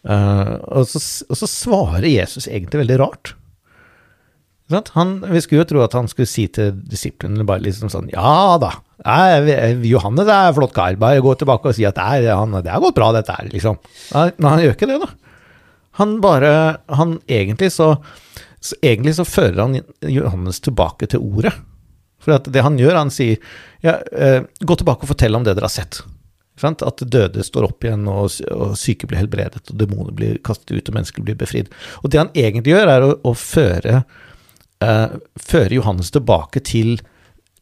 [0.04, 3.34] Uh, og, så, og, så, svarer Jesus egentlig veldig rart.
[4.94, 8.56] Han, vi skulle jo tro at han skulle si til disiplene bare liksom sånn Ja
[8.58, 8.70] da,
[9.84, 10.96] Johannes er en flott kar.
[11.00, 13.50] Bare gå tilbake og si at det, er, han, det har gått bra, dette her,
[13.52, 13.76] liksom.
[14.14, 15.10] Men han gjør ikke det, da.
[16.00, 17.94] Han bare Han egentlig så,
[18.58, 21.52] så Egentlig så fører han Johannes tilbake til ordet.
[22.24, 23.36] For det han gjør, han sier
[23.84, 26.00] ja, eh, gå tilbake og fortell om det dere har sett.
[26.62, 30.88] At døde står opp igjen, og, og syke blir helbredet, og demoner blir kastet ut,
[30.88, 31.72] og mennesker blir befridd.
[32.02, 34.04] Og det han egentlig gjør, er å, å føre,
[34.84, 36.96] eh, føre Johannes tilbake til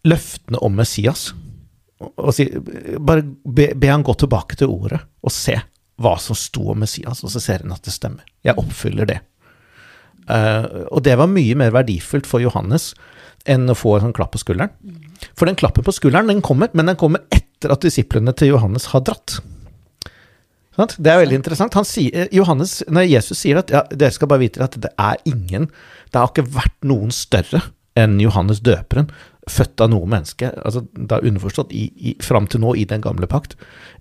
[0.08, 1.30] løftene om Messias.
[2.02, 2.50] Og, og si,
[3.00, 5.56] bare be, be han gå tilbake til ordet og se
[6.02, 8.26] hva som sto om Messias, og så ser han at det stemmer.
[8.44, 9.20] Jeg oppfyller det.
[10.28, 12.92] Uh, og det var mye mer verdifullt for Johannes
[13.50, 14.70] enn å få en sånn klapp på skulderen.
[15.38, 18.88] For den klappen på skulderen den kommer, men den kommer etter at disiplene til Johannes
[18.90, 19.38] har dratt.
[20.72, 21.76] Det er veldig interessant.
[21.86, 25.68] Sier, Johannes, nei, Jesus sier at ja, dere skal bare vite at det er ingen
[26.08, 27.60] Det har ikke vært noen større
[27.98, 29.10] enn Johannes døperen,
[29.52, 33.28] født av noe menneske, altså da underforstått i, i, fram til nå i den gamle
[33.28, 33.52] pakt,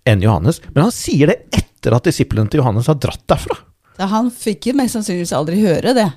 [0.07, 0.61] enn Johannes.
[0.71, 3.57] Men han sier det etter at disiplene til Johannes har dratt derfra.
[3.99, 6.07] Da han fikk jo mest sannsynligvis aldri høre det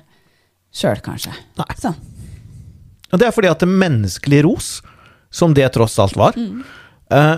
[0.75, 1.35] sjøl, kanskje.
[1.59, 1.67] Nei.
[1.79, 1.99] Sånn.
[3.11, 4.69] Og det er fordi at det menneskelige ros,
[5.33, 6.63] som det tross alt var, mm.
[7.13, 7.37] Uh,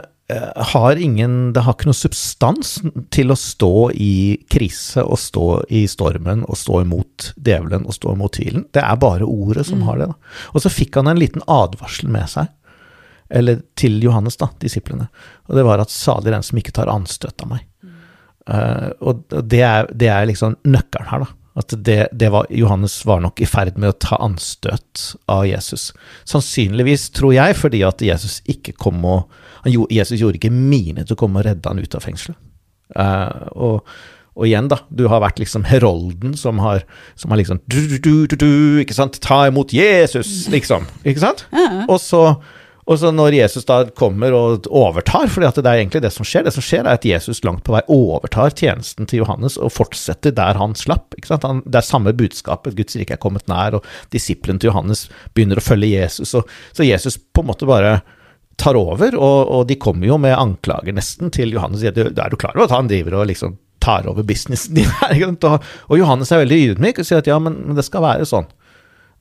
[0.73, 2.73] har ingen Det har ikke noe substans
[3.15, 4.15] til å stå i
[4.51, 8.65] krise og stå i stormen og stå imot djevelen og stå imot tvilen.
[8.75, 9.88] Det er bare ordet som mm.
[9.88, 10.10] har det.
[10.12, 10.36] Da.
[10.51, 12.51] Og så fikk han en liten advarsel med seg,
[13.30, 15.08] eller til Johannes, da, disiplene.
[15.47, 17.63] Og det var at salig den som ikke tar anstøt av meg.
[18.47, 21.46] Uh, og det er, det er liksom nøkkelen her, da.
[21.57, 25.89] At det, det var, Johannes var nok i ferd med å ta anstøt av Jesus.
[26.29, 29.33] Sannsynligvis, tror jeg, fordi at Jesus ikke kom og
[29.91, 32.37] Jesus gjorde ikke mine til å komme og redde han ut av fengselet.
[32.95, 33.89] Uh, og,
[34.37, 36.85] og, igjen, da, du har vært liksom herolden som har,
[37.19, 37.97] som har liksom du, du,
[38.29, 38.51] du, du,
[38.83, 40.87] ikke sant, Ta imot Jesus, liksom.
[41.03, 41.43] Ikke sant?
[41.89, 42.21] Og så
[42.88, 46.45] og så når Jesus da kommer og overtar, for det er egentlig det som skjer,
[46.47, 50.32] det som skjer er at Jesus langt på vei overtar tjenesten til Johannes og fortsetter
[50.36, 51.17] der han slapp.
[51.43, 55.60] Han, det er samme budskapet, Guds rike er kommet nær, og disiplene til Johannes begynner
[55.60, 56.32] å følge Jesus.
[56.39, 58.00] Og, så Jesus på en måte bare
[58.58, 61.84] tar over, og, og de kommer jo med anklager nesten til Johannes.
[61.84, 65.38] Er du klar over at han driver og liksom tar over businessen din?
[65.43, 65.60] og,
[65.91, 68.47] og Johannes er veldig ydmyk og sier at ja, men det skal være sånn.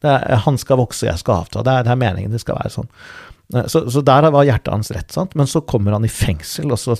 [0.07, 1.67] Er, han skal vokse, jeg skal avta.
[1.67, 2.91] Det er, det er meningen det skal være sånn.
[3.47, 5.37] Så, så, der var hjertet hans rett, sant?
[5.39, 6.97] men så kommer han i fengsel, og så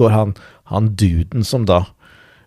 [0.00, 0.30] går han,
[0.72, 1.82] han duden som da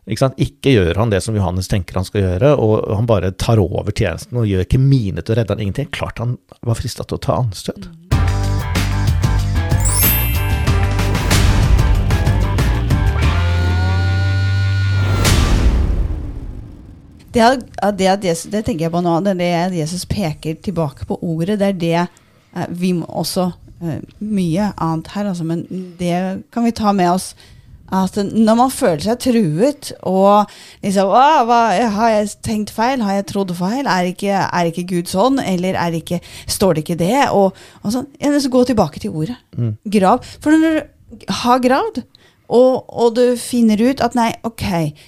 [0.10, 3.62] ikke, ikke, gjør han det som Johannes tenker han skal gjøre, og han bare tar
[3.62, 5.90] over tjenesten og gjør ikke mine til å redde han ingenting.
[5.94, 7.90] Klart han var frista til å ta anstøt.
[17.36, 17.42] Det,
[17.98, 21.60] det, det, det, tenker jeg på nå, det er det Jesus peker tilbake på ordet.
[21.60, 22.06] Det er det
[22.70, 23.50] vi må også
[23.84, 25.66] eh, mye annet her, altså, men
[26.00, 26.16] det
[26.54, 27.34] kan vi ta med oss.
[27.94, 30.50] At når man føler seg truet og
[30.82, 31.60] liksom hva,
[31.94, 33.04] Har jeg tenkt feil?
[33.06, 33.86] Har jeg trodd feil?
[33.86, 35.38] Er ikke, er ikke Gud sånn?
[35.38, 36.18] Eller er ikke,
[36.50, 37.28] står det ikke det?
[37.30, 38.10] Og, og sånn.
[38.42, 39.38] Så gå tilbake til ordet.
[39.54, 39.76] Mm.
[40.00, 40.26] Grav.
[40.42, 42.02] For når du har gravd,
[42.50, 44.66] og, og, du finner ut at nei, ok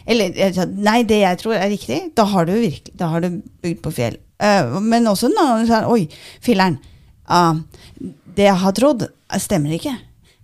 [0.10, 0.33] Eller
[0.73, 3.91] nei, det jeg tror er riktig, da har du virkelig Da har du bygd på
[3.93, 4.17] fjell.
[4.41, 6.07] Uh, men også når du sier Oi,
[6.45, 6.79] filler'n
[7.29, 7.55] uh,
[8.37, 9.07] det jeg har trodd,
[9.41, 9.95] stemmer ikke.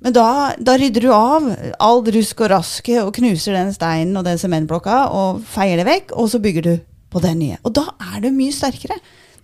[0.03, 0.27] Men da,
[0.59, 1.45] da, rydder du av
[1.79, 6.11] all rusk og raske og knuser den steinen og den sementblokka og feier det vekk,
[6.19, 6.73] og så bygger du
[7.13, 7.59] på det nye.
[7.63, 8.97] Og da er du mye sterkere.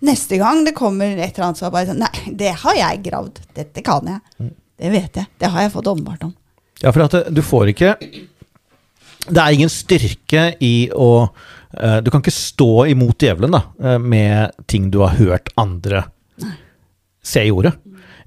[0.04, 3.40] Neste gang det kommer et eller annet som bare sånn Nei, det har jeg gravd.
[3.56, 4.20] Dette kan jeg.
[4.40, 4.52] Mm.
[4.80, 5.32] Det vet jeg.
[5.40, 6.36] Det har jeg fått åpenbart om.
[6.80, 12.22] Ja, for at du får ikke Det er ingen styrke i å uh, Du kan
[12.22, 16.06] ikke stå imot djevelen da, uh, med ting du har hørt andre
[16.40, 16.56] Nei
[17.30, 17.76] se i ordet.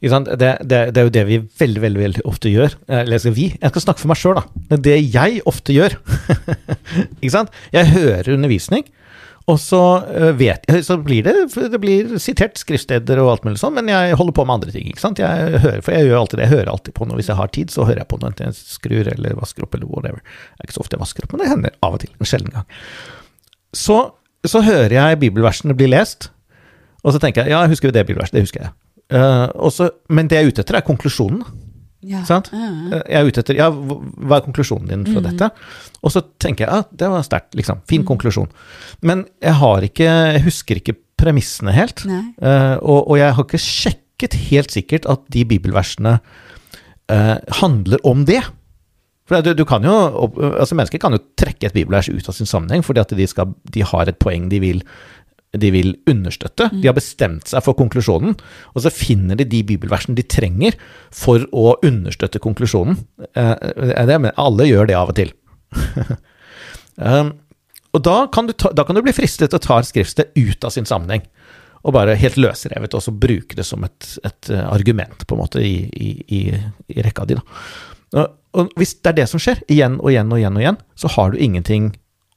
[0.03, 2.73] Det, det, det, er jo det vi veldig veldig, veldig ofte gjør.
[2.91, 3.45] Eller skal vi?
[3.55, 4.65] Jeg skal snakke for meg sjøl, da.
[4.67, 5.95] Det er det jeg ofte gjør.
[7.21, 7.53] ikke sant?
[7.71, 8.83] Jeg hører undervisning,
[9.51, 13.59] og så eh, vet jeg Så blir det Det blir sitert skriftsteder og alt mulig
[13.59, 14.91] sånn, men jeg holder på med andre ting.
[14.91, 15.19] ikke sant?
[15.19, 16.45] Jeg hører, for jeg gjør alltid det.
[16.45, 17.19] Jeg hører alltid på noe.
[17.19, 18.31] Hvis jeg har tid, så hører jeg på noe.
[18.31, 20.19] Enten jeg skrur eller vasker opp eller whatever.
[20.19, 22.13] Det er ikke så ofte jeg vasker opp, men det hender av og til.
[22.19, 22.69] En sjelden gang.
[23.75, 23.99] Så,
[24.47, 26.29] så hører jeg bibelversene bli lest,
[27.03, 28.35] og så tenker jeg ja, jeg husker jo det bibelverset.
[28.35, 28.75] Det husker jeg.
[29.13, 31.43] Uh, også, men det jeg er ute etter, er konklusjonen.
[32.03, 32.23] Ja.
[32.27, 32.49] Sant?
[32.51, 32.99] Ja.
[33.07, 35.27] Jeg er ute etter ja, hva er konklusjonen din fra mm.
[35.29, 35.49] dette?
[36.03, 37.83] Og så tenker jeg ja, det var sterkt, liksom.
[37.89, 38.07] Fin mm.
[38.09, 38.49] konklusjon.
[39.07, 42.03] Men jeg har ikke Jeg husker ikke premissene helt.
[42.07, 48.25] Uh, og, og, jeg har ikke sjekket helt sikkert at de bibelversene uh, handler om
[48.27, 48.41] det.
[49.29, 49.93] For du, du, kan jo,
[50.51, 53.53] altså Mennesker kan jo trekke et bibelvers ut av sin sammenheng fordi at de, skal,
[53.71, 54.83] de har et poeng de vil
[55.53, 56.69] de vil understøtte.
[56.73, 58.33] De har bestemt seg for konklusjonen,
[58.73, 60.77] og så finner de de bibelversene de trenger
[61.13, 62.97] for å understøtte konklusjonen.
[63.37, 63.53] Eh,
[64.09, 65.33] det, men alle gjør det av og til.
[66.97, 67.33] um,
[67.93, 70.65] og da kan, ta, da kan, du bli fristet til å ta et skriftsted ut
[70.65, 71.25] av sin sammenheng,
[71.83, 75.61] og bare helt løsrevet, og så bruke det som et, et argument, på en måte,
[75.61, 76.45] i, i,
[76.89, 77.37] i rekka di.
[77.37, 78.25] Da.
[78.57, 81.11] Og hvis det er det som skjer, igjen og igjen og igjen, og igjen, så
[81.15, 81.91] har du ingenting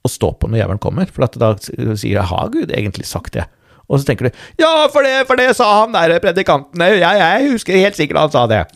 [0.06, 3.48] å stå på når jævelen kommer, for da sier jeg 'har Gud egentlig sagt det'?
[3.88, 7.50] Og så tenker du 'ja, for det, for det sa han der predikanten, jeg, jeg
[7.50, 8.66] husker helt sikkert han sa det'.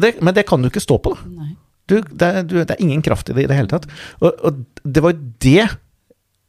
[0.00, 0.22] det.
[0.22, 1.20] Men det kan du ikke stå på, da.
[1.90, 3.86] Du, det, du, det, er ingen kraft i det i det hele tatt.
[4.22, 5.66] Og, og det var jo det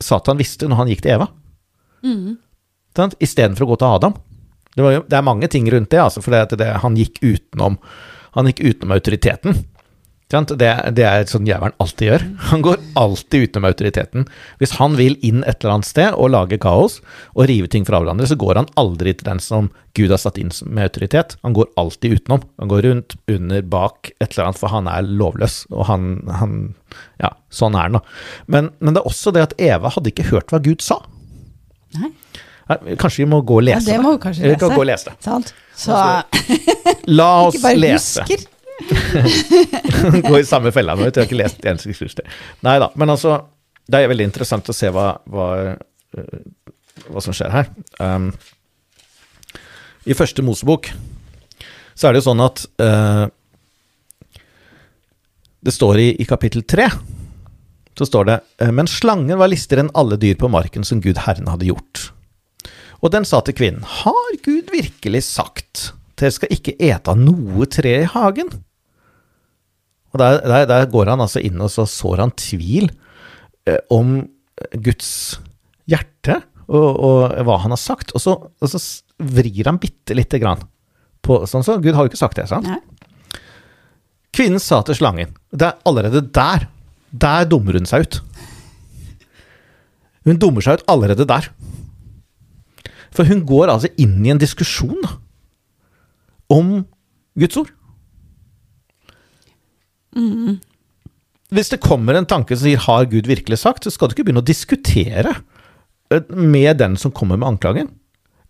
[0.02, 1.28] Satan visste når han gikk til Eva.
[2.06, 2.38] Mm.
[3.18, 4.14] Istedenfor å gå til Adam.
[4.76, 6.38] Det, jo, det, er mange ting rundt det, altså, for
[6.84, 7.80] han gikk utenom
[8.32, 9.58] han gikk utenom autoriteten.
[10.32, 12.24] Det, det er sånn jævelen alltid gjør.
[12.52, 14.28] Han går alltid utenom autoriteten.
[14.62, 17.00] Hvis han vil inn et eller annet sted og lage kaos
[17.36, 19.68] og rive ting fra hverandre, så går han aldri til den som
[19.98, 21.36] Gud har satt inn med autoritet.
[21.44, 22.46] Han går alltid utenom.
[22.64, 25.66] Han går rundt, under, bak et eller annet, for han er lovløs.
[25.74, 26.62] Og han, han
[27.20, 28.04] Ja, sånn er han, da.
[28.48, 31.02] Men, men, det er også det at Eva hadde ikke hørt hva Gud sa.
[32.00, 32.14] Nei.
[32.96, 33.98] Kanskje vi må gå og lese det?
[33.98, 34.62] Ja, det må vi kanskje lese.
[34.64, 35.18] Kan gå og lese det.
[35.26, 35.54] Sant.
[35.76, 38.24] Så altså, La oss lese.
[38.24, 38.48] Husker.
[40.28, 42.24] Gå i samme fella nå, jeg har ikke lest en skrift.
[42.66, 43.38] Nei da, men altså
[43.88, 45.48] Det er veldig interessant å se hva, hva,
[46.18, 46.42] eh,
[47.10, 47.72] hva som skjer her.
[48.00, 48.32] Um,
[50.06, 50.92] I første Mosebok
[51.96, 53.26] så er det jo sånn at uh,
[55.62, 56.88] Det står i, i kapittel tre
[57.98, 61.22] så står det eh, Men slangen var listigere enn alle dyr på marken som Gud
[61.26, 62.08] Herren hadde gjort.
[63.02, 67.68] Og den sa til kvinnen, Har Gud virkelig sagt, dere skal ikke ete av noe
[67.70, 68.52] tre i hagen?
[70.12, 72.90] Og der, der, der, går han altså inn og så sår han tvil
[73.70, 74.20] eh, om
[74.76, 75.40] Guds
[75.90, 78.80] hjerte og, og, hva han har sagt, og så, og så
[79.22, 80.62] vrir han bitte lite grann
[81.22, 82.68] på Sånn så Gud har jo ikke sagt det, sant?
[82.68, 82.80] Nei.
[84.32, 86.66] Kvinnen sa til slangen Det er allerede der.
[87.12, 88.22] Der dummer hun seg ut.
[90.26, 91.50] Hun dummer seg ut allerede der.
[93.12, 95.04] For hun går altså inn i en diskusjon
[96.52, 96.72] om
[97.40, 97.72] Guds ord.
[100.18, 100.60] Mm.
[101.52, 104.24] Hvis det kommer en tanke som sier 'har Gud virkelig sagt', så skal du ikke
[104.24, 105.36] begynne å diskutere
[106.12, 107.90] eh, med den som kommer med anklagen.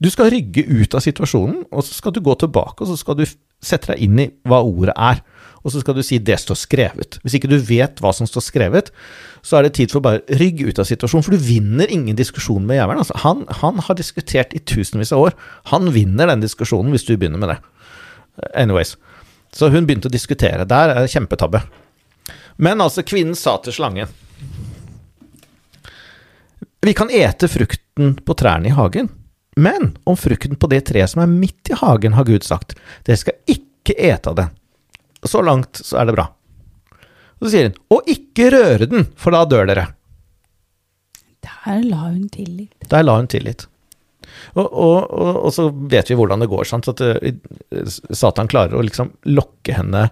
[0.02, 3.16] Du skal rygge ut av situasjonen, og så skal du gå tilbake og så skal
[3.16, 3.26] du
[3.62, 5.22] sette deg inn i hva ordet er.
[5.64, 7.20] Og så skal du si 'det står skrevet'.
[7.22, 8.92] Hvis ikke du vet hva som står skrevet,
[9.44, 12.16] så er det tid for å bare rygge ut av situasjonen, for du vinner ingen
[12.16, 12.98] diskusjon med jævelen.
[12.98, 15.34] Altså, han, han har diskutert i tusenvis av år.
[15.66, 17.58] Han vinner den diskusjonen hvis du begynner med det.
[18.56, 18.98] Anyways.
[19.52, 20.66] Så hun begynte å diskutere.
[20.66, 21.64] Der er det kjempetabbe.
[22.62, 24.12] Men altså, kvinnen sa til slangen
[26.82, 29.10] Vi kan ete frukten på trærne i hagen,
[29.56, 32.74] men om frukten på det treet som er midt i hagen, har Gud sagt,
[33.06, 34.54] dere skal ikke ete av den.
[35.24, 36.26] Så langt så er det bra.
[37.38, 39.86] Og så sier hun, og ikke røre den, for da dør dere.
[41.42, 42.74] Der la hun tillit.
[42.90, 43.68] Der la hun tillit.
[44.56, 46.68] Og, og, og, og, så vet vi hvordan det går.
[46.70, 46.90] Sant?
[46.92, 50.08] At uh, Satan klarer å liksom lokke henne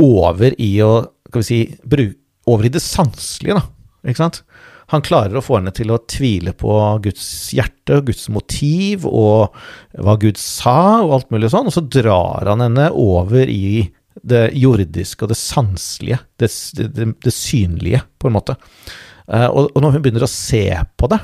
[0.00, 0.94] over i å
[1.30, 2.16] skal vi si, bruk,
[2.50, 3.60] over i det sanselige.
[3.60, 4.42] da, ikke sant?
[4.90, 9.54] Han klarer å få henne til å tvile på Guds hjerte Guds motiv og
[9.94, 13.86] hva Gud sa og alt mulig sånn, og så drar han henne over i
[14.26, 18.56] det jordiske og det sanselige, det, det, det synlige, på en måte.
[19.30, 20.64] Uh, og, og når hun begynner å se
[20.98, 21.20] på det,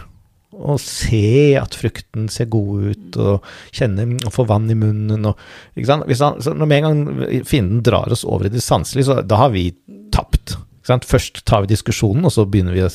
[0.54, 5.40] og se at frukten ser god ut, og kjenne og få vann i munnen og
[5.76, 6.06] ikke sant?
[6.46, 9.52] Han, når med en gang fienden drar oss over i det sanselige, så da har
[9.54, 9.68] vi
[10.14, 10.56] tapt.
[10.78, 11.08] Ikke sant?
[11.08, 12.92] Først tar vi diskusjonen, og så begynner vi å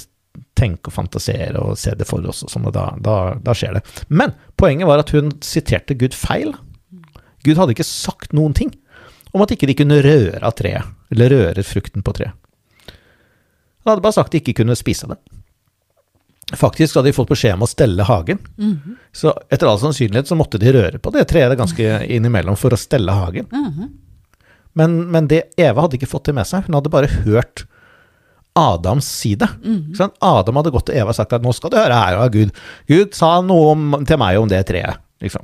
[0.57, 3.77] tenke og fantasere og se det for oss, og sånn, og da, da, da skjer
[3.77, 3.83] det.
[4.09, 6.53] Men poenget var at hun siterte Gud feil.
[7.45, 8.71] Gud hadde ikke sagt noen ting
[9.31, 12.35] om at ikke de kunne røre av treet, eller røre frukten på treet.
[13.81, 15.17] Han hadde bare sagt de ikke kunne spise det.
[16.57, 18.39] Faktisk hadde de fått beskjed om å stelle hagen.
[18.57, 18.95] Mm -hmm.
[19.11, 22.77] Så etter all sannsynlighet så måtte de røre på det treet ganske innimellom for å
[22.77, 23.45] stelle hagen.
[23.51, 23.89] Mm -hmm.
[24.73, 26.63] men, men, det, Eva hadde ikke fått det med seg.
[26.67, 27.65] Hun hadde bare hørt
[28.53, 29.49] Adams si det.
[29.63, 30.11] Mm -hmm.
[30.19, 32.51] Adam hadde gått til Eva og sagt at nå skal du høre her av Gud.
[32.87, 34.97] Gud sa noe om, til meg om det treet.
[35.21, 35.41] liksom.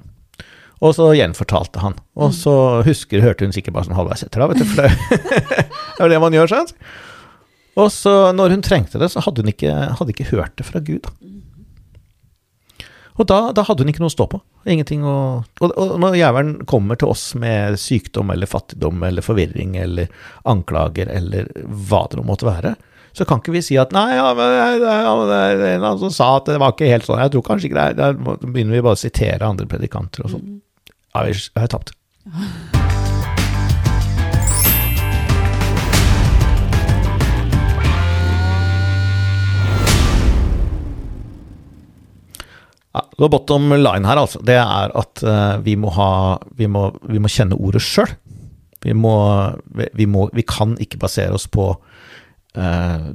[0.79, 1.95] Og så gjenfortalte han.
[2.15, 4.65] Og så husker, hørte hun sikkert bare sånn halvveis etter, da, vet du.
[4.65, 4.91] For det,
[5.97, 6.73] det er det man gjør, sant?
[7.77, 10.81] Og så når hun trengte det, så hadde hun ikke, hadde ikke hørt det fra
[10.83, 11.09] Gud.
[13.17, 14.39] Og da, da, hadde hun ikke noe å stå på.
[14.69, 15.15] Ingenting å
[15.63, 20.11] Og, og når jævelen kommer til oss med sykdom eller fattigdom eller forvirring eller
[20.49, 22.75] anklager eller hva det nå måtte være,
[23.17, 26.35] så kan ikke vi si at nei, ja, men det, ja, er en som sa
[26.37, 27.23] at det var ikke helt sånn.
[27.23, 30.35] Jeg tror kanskje ikke det er Da begynner vi bare å sitere andre predikanter og
[30.35, 30.59] sånn.
[31.15, 31.95] Ja, vi vi har tapt.
[43.25, 46.09] the bottom line her, altså, det er at uh, vi, må ha,
[46.57, 48.11] vi, må, vi må kjenne ordet sjøl.
[48.85, 48.93] Vi,
[49.97, 53.07] vi, vi kan ikke basere oss på uh,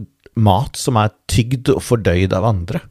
[0.42, 2.82] mat som er tygd og fordøyd av andre.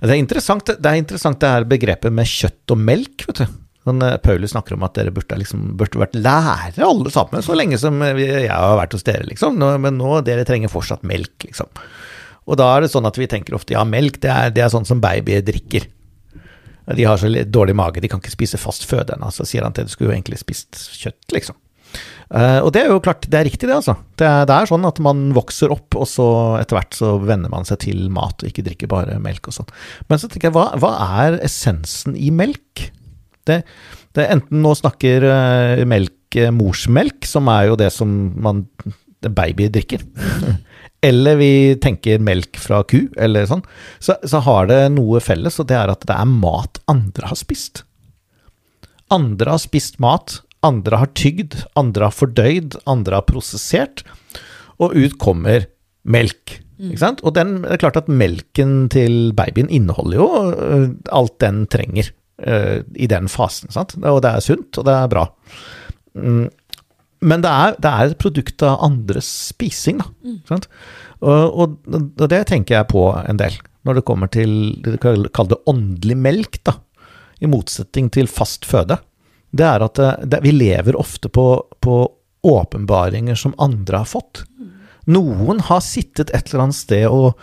[0.00, 3.56] Det er interessant det er interessant det her begrepet med kjøtt og melk, vet du.
[3.86, 7.54] Sånn, eh, Paulus snakker om at dere burde, liksom, burde vært lærere alle sammen, så
[7.54, 9.60] lenge som jeg har vært hos dere, liksom.
[9.82, 11.70] Men nå dere trenger fortsatt melk, liksom.
[12.46, 14.72] Og da er det sånn at vi tenker ofte ja, melk det er, det er
[14.72, 15.86] sånn som babyer drikker.
[16.94, 19.32] De har så dårlig mage, de kan ikke spise fast føde ennå.
[19.34, 21.58] Så sier han til du skulle jo egentlig spist kjøtt, liksom.
[22.26, 23.94] Uh, og det er jo klart, det er riktig det, altså.
[24.18, 26.26] Det det er sånn at man vokser opp, og så
[26.58, 29.70] etter hvert så venner man seg til mat, og ikke drikker bare melk og sånn.
[30.10, 32.88] Men så tenker jeg, hva, hva er essensen i melk?
[33.46, 33.60] Det,
[34.18, 38.10] det enten nå snakker uh, melk eh, morsmelk, som er jo det som
[38.42, 38.66] man
[39.22, 40.02] babyer drikker.
[41.04, 43.64] eller vi tenker melk fra ku, eller sånn,
[43.98, 47.38] så, så har det noe felles, og det er at det er mat andre har
[47.38, 47.84] spist.
[49.12, 54.02] Andre har spist mat, andre har tygd, andre har fordøyd, andre har prosessert,
[54.82, 55.68] og ut kommer
[56.06, 56.60] melk.
[56.76, 57.22] Ikke sant?
[57.24, 62.10] Og den, det er klart at melken til babyen inneholder jo øh, alt den trenger
[62.44, 63.72] øh, i den fasen.
[63.72, 63.96] Sant?
[64.02, 65.24] Og det er sunt, og det er bra.
[67.26, 67.32] Mm.
[67.32, 70.10] Men det er, det er et produkt av andres spising, da.
[70.22, 70.66] Mm.
[71.26, 73.56] Og, og, det tenker jeg på en del,
[73.88, 74.52] når det kommer til
[74.84, 76.78] det vi kaller det åndelig melk, da.
[77.42, 78.96] I motsetning til fast føde.
[79.56, 81.48] Det er at det, det, vi lever ofte på,
[81.84, 81.96] på
[82.46, 84.44] åpenbaringer som andre har fått.
[85.06, 87.36] Noen har sittet et eller annet sted og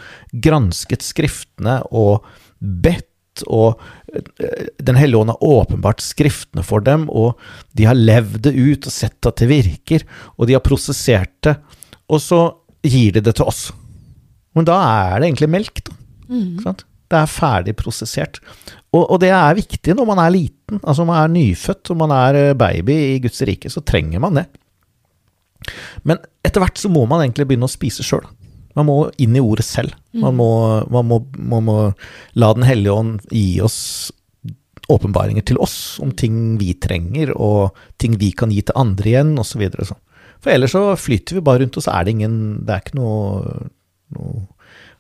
[0.44, 2.26] gransket skriftene og
[2.60, 3.08] bedt,
[3.48, 3.82] og
[4.14, 7.40] eh, Den hellige ånd har åpenbart skriftene for dem, og
[7.74, 10.06] de har levd det ut og sett at det virker,
[10.38, 11.58] og de har prosessert det,
[12.10, 12.44] og så
[12.84, 13.68] gir de det til oss.
[14.54, 15.96] Men da er det egentlig melk, da.
[16.30, 16.60] Mm.
[16.64, 16.86] sant?
[17.12, 18.40] Det er ferdig prosessert.
[18.94, 22.14] Og, og det er viktig når man er liten, altså man er nyfødt og man
[22.16, 24.46] er eh, baby i Guds rike, så trenger man det.
[26.08, 28.26] Men etter hvert så må man egentlig begynne å spise sjøl.
[28.78, 29.94] Man må inn i ordet selv.
[30.18, 30.50] Man må,
[30.94, 31.78] man må, man må
[32.40, 34.12] la Den hellige ånd gi oss
[34.92, 39.32] åpenbaringer til oss om ting vi trenger, og ting vi kan gi til andre igjen,
[39.40, 39.64] osv.
[39.80, 40.02] Sånn.
[40.44, 42.36] For ellers så flyter vi bare rundt, og så er det ingen
[42.68, 43.70] Det er ikke noe,
[44.18, 44.44] noe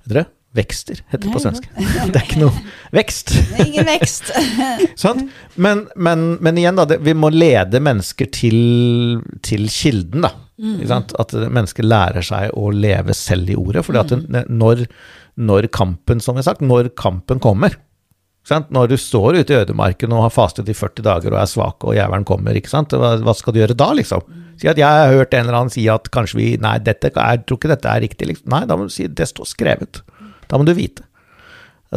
[0.03, 0.25] Vet dere?
[0.53, 1.63] Vekster, heter det på svensk.
[1.73, 2.51] Det er ikke noe
[2.93, 3.31] vekst.
[3.49, 4.27] Det er ingen vekst.
[5.01, 5.23] sånn?
[5.57, 6.85] Men, men, men igjen, da.
[6.91, 8.59] Det, vi må lede mennesker til,
[9.41, 10.29] til kilden, da.
[10.89, 11.15] Sant?
[11.19, 13.85] At mennesker lærer seg å leve selv i ordet.
[13.87, 14.85] fordi at det, når,
[15.35, 17.75] når kampen, som vi har sagt, når kampen kommer
[18.47, 18.69] sant?
[18.75, 21.83] Når du står ute i ødemarken og har fastet i 40 dager og er svak,
[21.87, 22.59] og jævelen kommer?
[22.59, 24.25] Hva, hva skal du gjøre da, liksom?
[24.61, 27.45] Si at jeg har hørt en eller annen si at kanskje vi Nei, dette, jeg
[27.47, 28.29] tror ikke dette er riktig.
[28.29, 28.51] Liksom.
[28.53, 30.03] Nei, da må du si det står skrevet.
[30.51, 31.07] Da må du vite.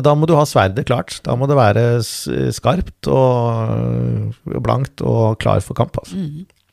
[0.04, 1.18] Da må du ha sverdet klart.
[1.24, 5.96] Da må det være skarpt og blankt og klar for kamp.
[6.02, 6.20] Altså.
[6.20, 6.65] Det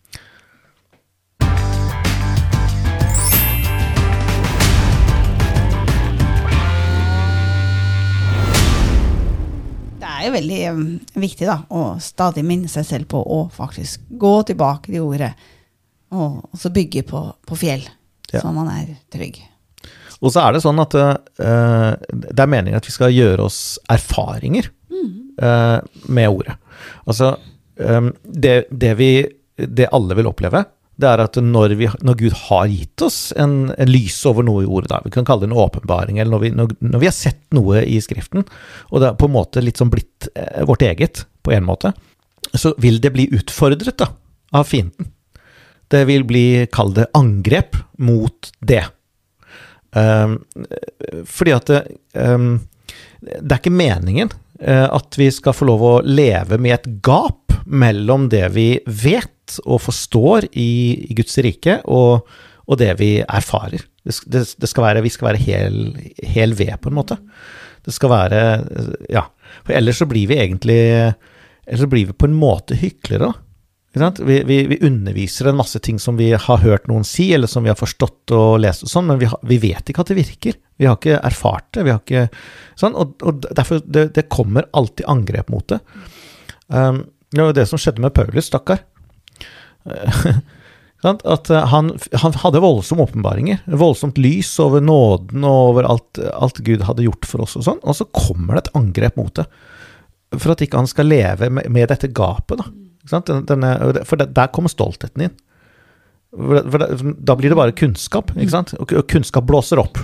[10.23, 10.83] er jo veldig um,
[11.21, 15.31] viktig da, å stadig minne seg selv på å faktisk gå tilbake til ordet,
[16.13, 17.86] og, og så bygge på, på fjell,
[18.33, 18.41] Ja.
[18.41, 19.41] så man er trygg.
[20.23, 23.77] Og så er det sånn at uh, det er meningen at vi skal gjøre oss
[23.91, 24.69] erfaringer
[25.41, 26.55] eh, med ordet.
[27.09, 27.33] Altså,
[27.77, 29.09] um, det, det vi
[29.57, 30.63] Det alle vil oppleve,
[31.01, 34.63] det er at når, vi, når Gud har gitt oss en, en lys over noe
[34.63, 37.10] i ordet, da, vi kan kalle det en åpenbaring, eller når vi, når, når vi
[37.10, 38.45] har sett noe i Skriften,
[38.91, 41.95] og det er på en måte litt sånn blitt eh, vårt eget, på en måte,
[42.53, 44.12] så vil det bli utfordret da,
[44.53, 45.10] av fienden.
[45.91, 48.86] Det vil bli, kall det, angrep mot det.
[49.93, 50.39] Um,
[51.29, 51.69] fordi at
[52.17, 52.56] um,
[53.21, 57.53] det er ikke meningen uh, at vi skal få lov å leve med et gap
[57.70, 59.32] mellom det vi vet
[59.65, 60.71] og forstår i,
[61.09, 62.27] i Guds rike, og,
[62.67, 63.83] og det vi erfarer.
[64.03, 65.79] Det, det, det skal være, vi skal være hel,
[66.35, 67.19] hel ved, på en måte.
[67.83, 68.41] Det skal være
[69.11, 69.27] Ja.
[69.63, 70.79] For ellers så blir vi egentlig
[71.67, 73.33] Ellers så blir vi på en måte hyklere, da.
[73.93, 77.63] Vi, vi, vi underviser en masse ting som vi har hørt noen si, eller som
[77.63, 80.17] vi har forstått og lest og sånn, men vi, har, vi vet ikke at det
[80.17, 80.57] virker.
[80.81, 81.83] Vi har ikke erfart det.
[81.85, 82.25] vi har ikke
[82.79, 85.77] sånn, Og, og derfor det, det kommer alltid angrep mot det.
[86.73, 88.81] Um, det var jo det som skjedde med Paulus, stakkar.
[91.03, 91.23] Sant?
[91.27, 93.63] At eh, han, han hadde voldsomme åpenbaringer.
[93.79, 97.81] Voldsomt lys over nåden og over alt, alt Gud hadde gjort for oss og sånn.
[97.84, 99.47] Og så kommer det et angrep mot det.
[100.38, 102.71] For at ikke han skal leve med, med dette gapet, da.
[103.43, 103.73] Denne,
[104.07, 105.34] for der kommer stoltheten inn.
[106.34, 106.86] For,
[107.19, 108.71] da blir det bare kunnskap, ikke sant?
[108.79, 109.99] Og kunnskap blåser opp.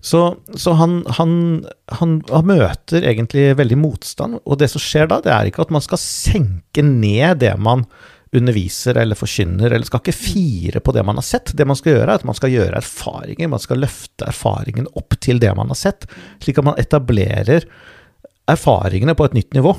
[0.00, 0.22] Så,
[0.56, 1.32] så han, han,
[1.92, 5.74] han, han møter egentlig veldig motstand, og det som skjer da, det er ikke at
[5.76, 7.84] man skal senke ned det man
[8.36, 11.50] underviser eller forkynner, eller skal ikke fire på det man har sett.
[11.58, 15.16] Det man skal gjøre, er at man skal gjøre erfaringer, man skal løfte erfaringen opp
[15.18, 16.06] til det man har sett,
[16.44, 17.66] slik at man etablerer
[18.50, 19.74] erfaringene på et nytt nivå.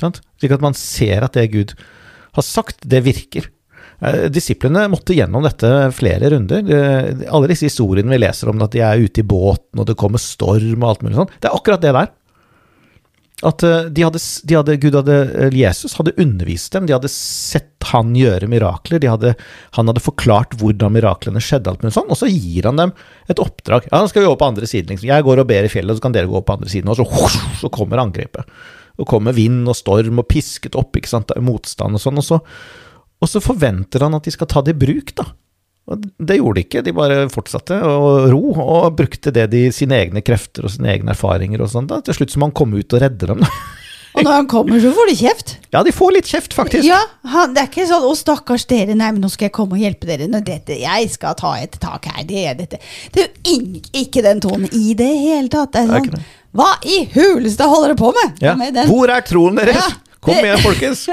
[0.00, 0.20] Sant?
[0.40, 1.74] Slik at man ser at det Gud
[2.36, 3.48] har sagt, det virker.
[4.00, 6.62] Eh, Disiplene måtte gjennom dette flere runder.
[6.64, 9.98] Eh, Alle disse historiene vi leser om at de er ute i båten, og det
[10.00, 12.12] kommer storm og alt mulig sånn, det er akkurat det der.
[13.46, 15.16] At eh, de hadde, de hadde, Gud hadde,
[15.56, 19.32] Jesus hadde undervist dem, de hadde sett han gjøre mirakler, de hadde,
[19.78, 22.92] han hadde forklart hvordan miraklene skjedde, alt mulig sånn, og så gir han dem
[23.32, 23.88] et oppdrag.
[23.88, 25.08] Ja, nå skal vi over på andre siden, liksom.
[25.08, 27.32] Jeg går og ber i fjellet, så kan dere gå på andre siden, og så,
[27.62, 28.48] så kommer angrepet.
[29.00, 32.40] Og kommer vind og storm og pisket opp, ikke sant, motstand og sånn, og så,
[33.20, 35.30] og så forventer han at de skal ta det i bruk, da.
[35.90, 39.98] Og det gjorde de ikke, de bare fortsatte å ro, og brukte det de, sine
[39.98, 41.90] egne krefter og sine egne erfaringer og sånn.
[41.90, 41.98] da.
[42.06, 43.42] Til slutt så må han komme ut og redde dem.
[44.10, 45.52] Og når han kommer, så får de kjeft.
[45.70, 46.82] Ja, de får litt kjeft, faktisk.
[46.82, 46.98] Ja,
[47.30, 49.84] han, Det er ikke sånn 'Å, stakkars dere, nei, men nå skal jeg komme og
[49.84, 50.26] hjelpe dere'.
[50.26, 52.80] Når dette, jeg skal ta et tak her, det er dette.
[53.14, 55.70] Det er jo ikke den tonen i det hele tatt.
[55.72, 56.28] Det er Det er sånn.
[56.58, 58.42] Hva i huleste holder dere på med?
[58.42, 58.56] Ja.
[58.58, 58.88] med den?
[58.90, 59.78] Hvor er troen deres?
[59.78, 61.06] Ja, Kom det- igjen, folkens!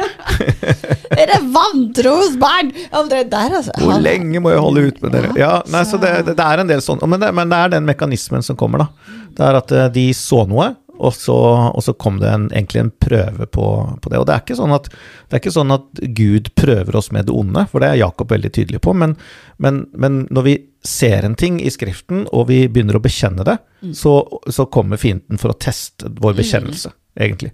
[1.17, 2.73] Dere vantros barn!
[3.07, 3.71] Der, altså.
[3.79, 5.29] Hvor lenge må jeg holde ut med dere?
[5.39, 7.87] Ja, nei, så det, det er en del sånn, men det, men det er den
[7.87, 9.15] mekanismen som kommer, da.
[9.37, 11.35] Det er at eh, de så noe, og så,
[11.69, 13.65] og så kom det en, egentlig en prøve på,
[14.01, 14.19] på det.
[14.19, 17.35] Og det er, sånn at, det er ikke sånn at Gud prøver oss med det
[17.37, 19.13] onde, for det er Jakob veldig tydelig på, men,
[19.61, 20.55] men, men når vi
[20.87, 23.59] ser en ting i Skriften, og vi begynner å bekjenne det,
[23.95, 27.53] så, så kommer fienden for å teste vår bekjennelse, egentlig.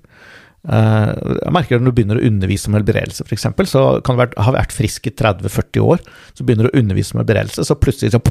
[0.64, 1.10] Eh,
[1.44, 4.52] jeg merker Når du begynner å undervise om helbredelse, f.eks., så kan du vært- ha
[4.56, 6.00] vært frisk i 30-40 år,
[6.34, 8.22] så begynner du å undervise om helbredelse, så plutselig så,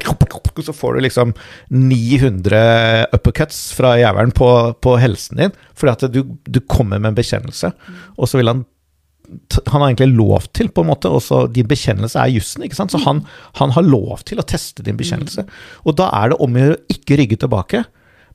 [0.63, 1.33] så får du liksom
[1.69, 4.49] 900 uppercuts fra jævelen på,
[4.81, 7.73] på helsen din, fordi at du, du kommer med en bekjennelse,
[8.17, 8.65] og så vil han
[9.71, 12.75] han har egentlig lov til, på en måte, og så din bekjennelse er jussen, ikke
[12.75, 12.91] sant?
[12.91, 13.21] Så han,
[13.55, 15.45] han har lov til å teste din bekjennelse.
[15.87, 17.85] Og da er det om å gjøre å ikke rygge tilbake,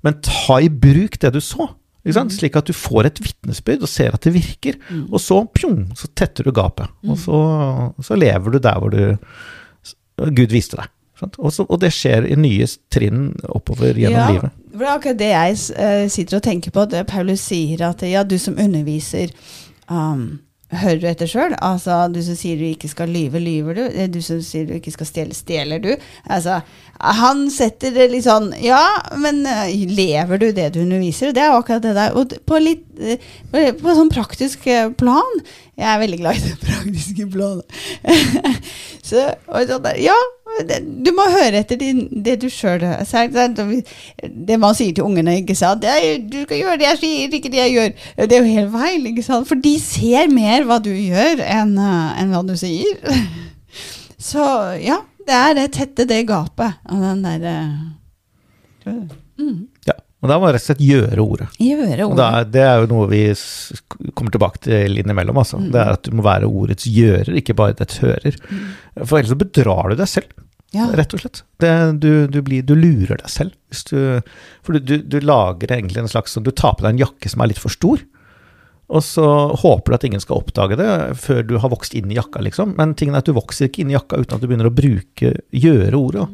[0.03, 1.69] men ta i bruk det du så.
[2.09, 2.33] Ikke sant?
[2.33, 4.79] Slik at du får et vitnesbyrd og ser at det virker.
[5.11, 6.89] Og så, pjong, så tetter du gapet.
[7.05, 7.41] Og så,
[8.01, 9.03] så lever du der hvor du
[10.17, 10.89] Gud viste deg.
[11.19, 11.37] Sant?
[11.37, 14.59] Og, så, og det skjer i nye trinn oppover gjennom ja, livet.
[14.73, 16.85] Det er akkurat det jeg eh, sitter og tenker på.
[16.89, 19.35] Det Paulus sier at ja, du som underviser
[19.91, 20.39] um,
[20.69, 21.55] Hører etter sjøl?
[21.65, 23.83] Altså, du som sier du ikke skal lyve, lyver du?
[23.89, 25.95] Eh, Du som sier du ikke skal stjele, stjeler du?
[26.29, 26.59] Altså,
[27.01, 28.83] han setter det litt sånn Ja,
[29.17, 31.33] men eh, lever du det du underviser?
[31.33, 32.13] Det er akkurat det der.
[32.21, 33.17] Og på litt eh,
[33.49, 34.69] på, sånn praktisk
[35.01, 35.41] plan
[35.79, 37.63] Jeg er veldig glad i det praktiske planet.
[39.09, 40.17] Så, og der, ja,
[40.69, 45.55] det, du må høre etter din, det du sjøl Det man sier til ungene, ikke
[45.57, 48.57] sant er, 'Du skal gjøre det jeg sier, ikke det jeg gjør.' Det er jo
[48.57, 49.49] helt feil, ikke sant?
[49.49, 52.99] For de ser mer hva du gjør, enn en hva du sier.
[54.31, 54.45] Så
[54.83, 54.99] ja,
[55.29, 57.57] det er det tette det gapet av den derre
[58.85, 59.59] mm,
[60.19, 61.47] Og da må man rett og slett gjøre ordet.
[61.63, 62.19] Gjøre ordet.
[62.19, 63.23] det er, det er jo noe vi
[64.19, 65.39] kommer tilbake til innimellom.
[65.39, 65.61] Altså.
[65.63, 65.71] Mm.
[65.75, 68.39] Det er at du må være ordets gjører, ikke bare dets hører.
[68.99, 70.35] For ellers så bedrar du deg selv,
[70.75, 70.89] Ja.
[70.93, 71.45] rett og slett.
[71.63, 71.71] Det,
[72.03, 73.55] du, du, blir, du lurer deg selv.
[73.89, 74.19] Du,
[74.67, 77.45] for du, du, lager egentlig en slags sånn Du tar på deg en jakke som
[77.45, 78.03] er litt for stor.
[78.89, 79.29] Og så
[79.61, 80.89] håper du at ingen skal oppdage det
[81.21, 82.73] før du har vokst inn i jakka, liksom.
[82.81, 84.75] Men tingen er at du vokser ikke inn i jakka uten at du begynner å
[84.75, 86.27] bruke gjøre ordet.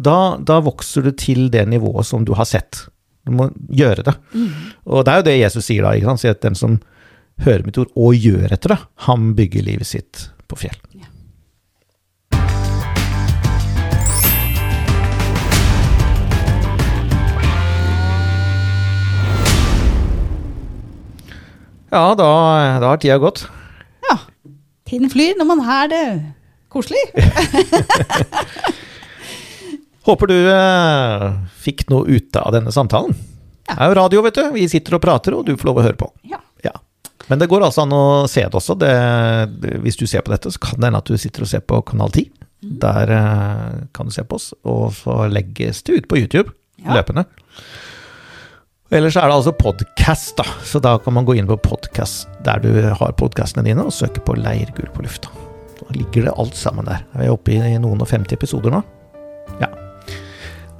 [0.00, 2.86] Da, da vokser du til det nivået som du har sett.
[3.26, 4.14] Du må gjøre det.
[4.88, 5.94] Og det er jo det Jesus sier da.
[5.96, 6.22] ikke sant?
[6.24, 6.78] Sier at den som
[7.44, 10.78] hører mitt ord og gjør etter det, han bygger livet sitt på fjell.
[21.90, 22.26] Ja, da,
[22.78, 23.48] da har tida gått.
[24.06, 24.14] ja.
[24.86, 26.04] Tiden flyr når man har det
[26.70, 27.02] koselig.
[30.08, 31.26] Håper du eh,
[31.60, 33.12] fikk noe ut av denne samtalen.
[33.70, 34.44] Det er jo radio, vet du.
[34.54, 36.08] Vi sitter og prater, og du får lov å høre på.
[36.26, 36.40] Ja.
[36.64, 36.72] Ja.
[37.28, 38.74] Men det går altså an å se det også.
[38.80, 38.90] Det,
[39.62, 41.62] det, hvis du ser på dette, så kan det hende at du sitter og ser
[41.62, 42.30] på Kanal 10.
[42.82, 46.96] Der eh, kan du se på oss, og så legges det ut på YouTube Ja.
[46.96, 47.26] løpende.
[48.90, 50.46] Ellers er det altså podkast, da.
[50.66, 54.24] Så da kan man gå inn på podkast der du har podkastene dine, og søke
[54.26, 55.30] på Leirgul på lufta.
[55.78, 57.04] Da ligger det alt sammen der.
[57.14, 58.82] Vi er oppe i noen og 50 episoder nå.
[59.62, 59.70] Ja.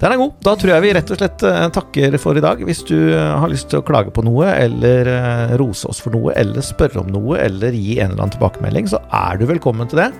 [0.01, 0.31] Den er god.
[0.41, 2.61] Da tror jeg vi rett og slett eh, takker for i dag.
[2.65, 6.15] Hvis du eh, har lyst til å klage på noe, eller eh, rose oss for
[6.15, 9.91] noe, eller spørre om noe, eller gi en eller annen tilbakemelding, så er du velkommen
[9.91, 10.11] til det.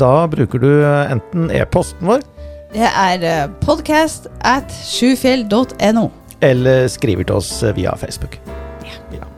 [0.00, 2.24] Da bruker du enten e-posten vår,
[2.72, 6.08] Det er podcast at sjufjell.no.
[6.40, 8.40] eller skriver til oss via Facebook.
[9.14, 9.28] Ja.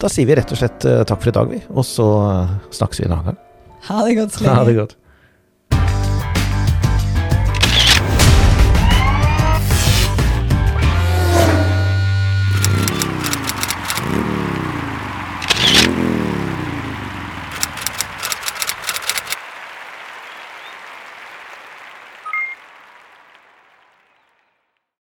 [0.00, 1.60] Da sier vi rett og slett takk for i dag, vi.
[1.74, 2.08] Og så
[2.72, 3.44] snakkes vi en annen gang.
[3.90, 4.56] Ha det godt så lenge.
[4.56, 4.99] Ha det godt.